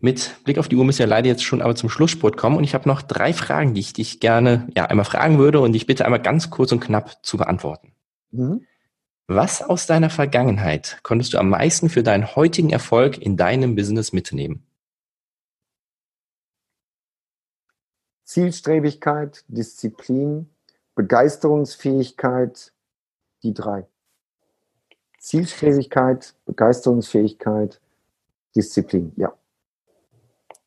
[0.00, 2.62] Mit Blick auf die Uhr müssen wir leider jetzt schon aber zum Schlussspurt kommen und
[2.62, 5.86] ich habe noch drei Fragen, die ich dich gerne ja, einmal fragen würde und ich
[5.86, 7.92] bitte einmal ganz kurz und knapp zu beantworten.
[8.30, 8.64] Mhm.
[9.26, 14.12] Was aus deiner Vergangenheit konntest du am meisten für deinen heutigen Erfolg in deinem Business
[14.12, 14.64] mitnehmen?
[18.22, 20.48] Zielstrebigkeit, Disziplin,
[20.94, 22.72] Begeisterungsfähigkeit,
[23.42, 23.86] die drei.
[25.18, 27.80] Zielstrebigkeit, Begeisterungsfähigkeit,
[28.54, 29.34] Disziplin, ja.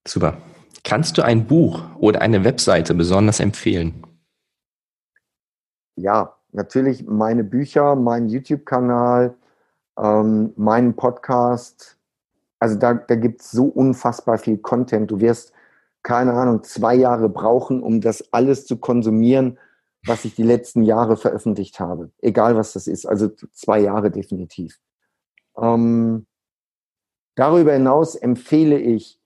[0.07, 0.37] Super.
[0.83, 4.03] Kannst du ein Buch oder eine Webseite besonders empfehlen?
[5.95, 9.35] Ja, natürlich meine Bücher, mein YouTube-Kanal,
[9.99, 11.97] ähm, meinen Podcast.
[12.59, 15.11] Also da, da gibt es so unfassbar viel Content.
[15.11, 15.53] Du wirst,
[16.01, 19.59] keine Ahnung, zwei Jahre brauchen, um das alles zu konsumieren,
[20.05, 22.11] was ich die letzten Jahre veröffentlicht habe.
[22.19, 23.05] Egal was das ist.
[23.05, 24.79] Also zwei Jahre definitiv.
[25.55, 26.25] Ähm,
[27.35, 29.20] darüber hinaus empfehle ich,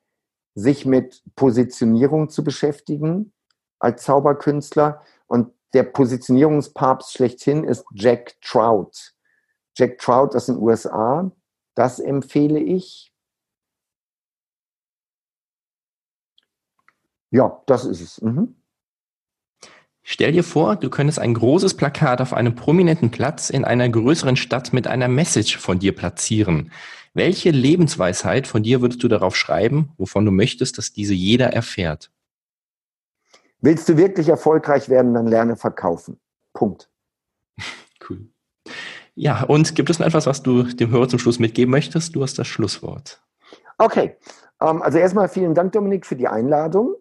[0.55, 3.33] sich mit Positionierung zu beschäftigen
[3.79, 5.03] als Zauberkünstler.
[5.27, 9.13] Und der Positionierungspapst schlechthin ist Jack Trout.
[9.77, 11.31] Jack Trout aus den USA,
[11.75, 13.11] das empfehle ich.
[17.31, 18.21] Ja, das ist es.
[18.21, 18.55] Mhm.
[20.07, 24.35] Stell dir vor, du könntest ein großes Plakat auf einem prominenten Platz in einer größeren
[24.35, 26.71] Stadt mit einer Message von dir platzieren.
[27.15, 32.11] Welche Lebensweisheit von dir würdest du darauf schreiben, wovon du möchtest, dass diese jeder erfährt?
[33.61, 36.19] Willst du wirklich erfolgreich werden, dann lerne verkaufen.
[36.53, 36.89] Punkt.
[38.07, 38.27] Cool.
[39.15, 42.15] Ja, und gibt es noch etwas, was du dem Hörer zum Schluss mitgeben möchtest?
[42.15, 43.23] Du hast das Schlusswort.
[43.79, 44.17] Okay.
[44.61, 46.95] Ähm, also erstmal vielen Dank, Dominik, für die Einladung.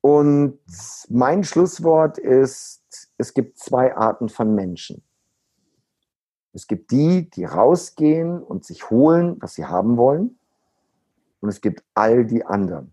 [0.00, 0.58] Und
[1.10, 5.02] mein Schlusswort ist, es gibt zwei Arten von Menschen.
[6.58, 10.36] Es gibt die, die rausgehen und sich holen, was sie haben wollen.
[11.38, 12.92] Und es gibt all die anderen.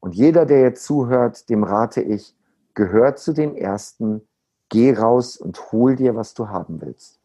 [0.00, 2.36] Und jeder, der jetzt zuhört, dem rate ich,
[2.74, 4.20] gehör zu den Ersten,
[4.68, 7.18] geh raus und hol dir, was du haben willst.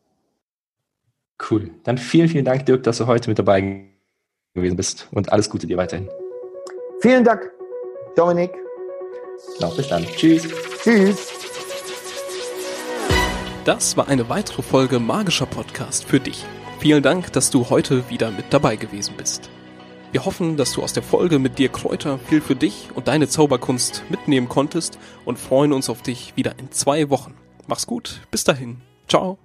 [1.52, 1.72] Cool.
[1.84, 3.90] Dann vielen, vielen Dank, Dirk, dass du heute mit dabei
[4.54, 6.10] gewesen bist und alles Gute dir weiterhin.
[7.02, 7.52] Vielen Dank,
[8.16, 8.54] Dominik.
[9.58, 10.04] Genau, bis dann.
[10.06, 10.48] Tschüss.
[10.82, 11.39] Tschüss.
[13.70, 16.44] Das war eine weitere Folge Magischer Podcast für dich.
[16.80, 19.52] Vielen Dank, dass du heute wieder mit dabei gewesen bist.
[20.12, 23.28] Wir hoffen, dass du aus der Folge mit dir Kräuter viel für dich und deine
[23.28, 27.36] Zauberkunst mitnehmen konntest und freuen uns auf dich wieder in zwei Wochen.
[27.68, 28.82] Mach's gut, bis dahin.
[29.08, 29.38] Ciao.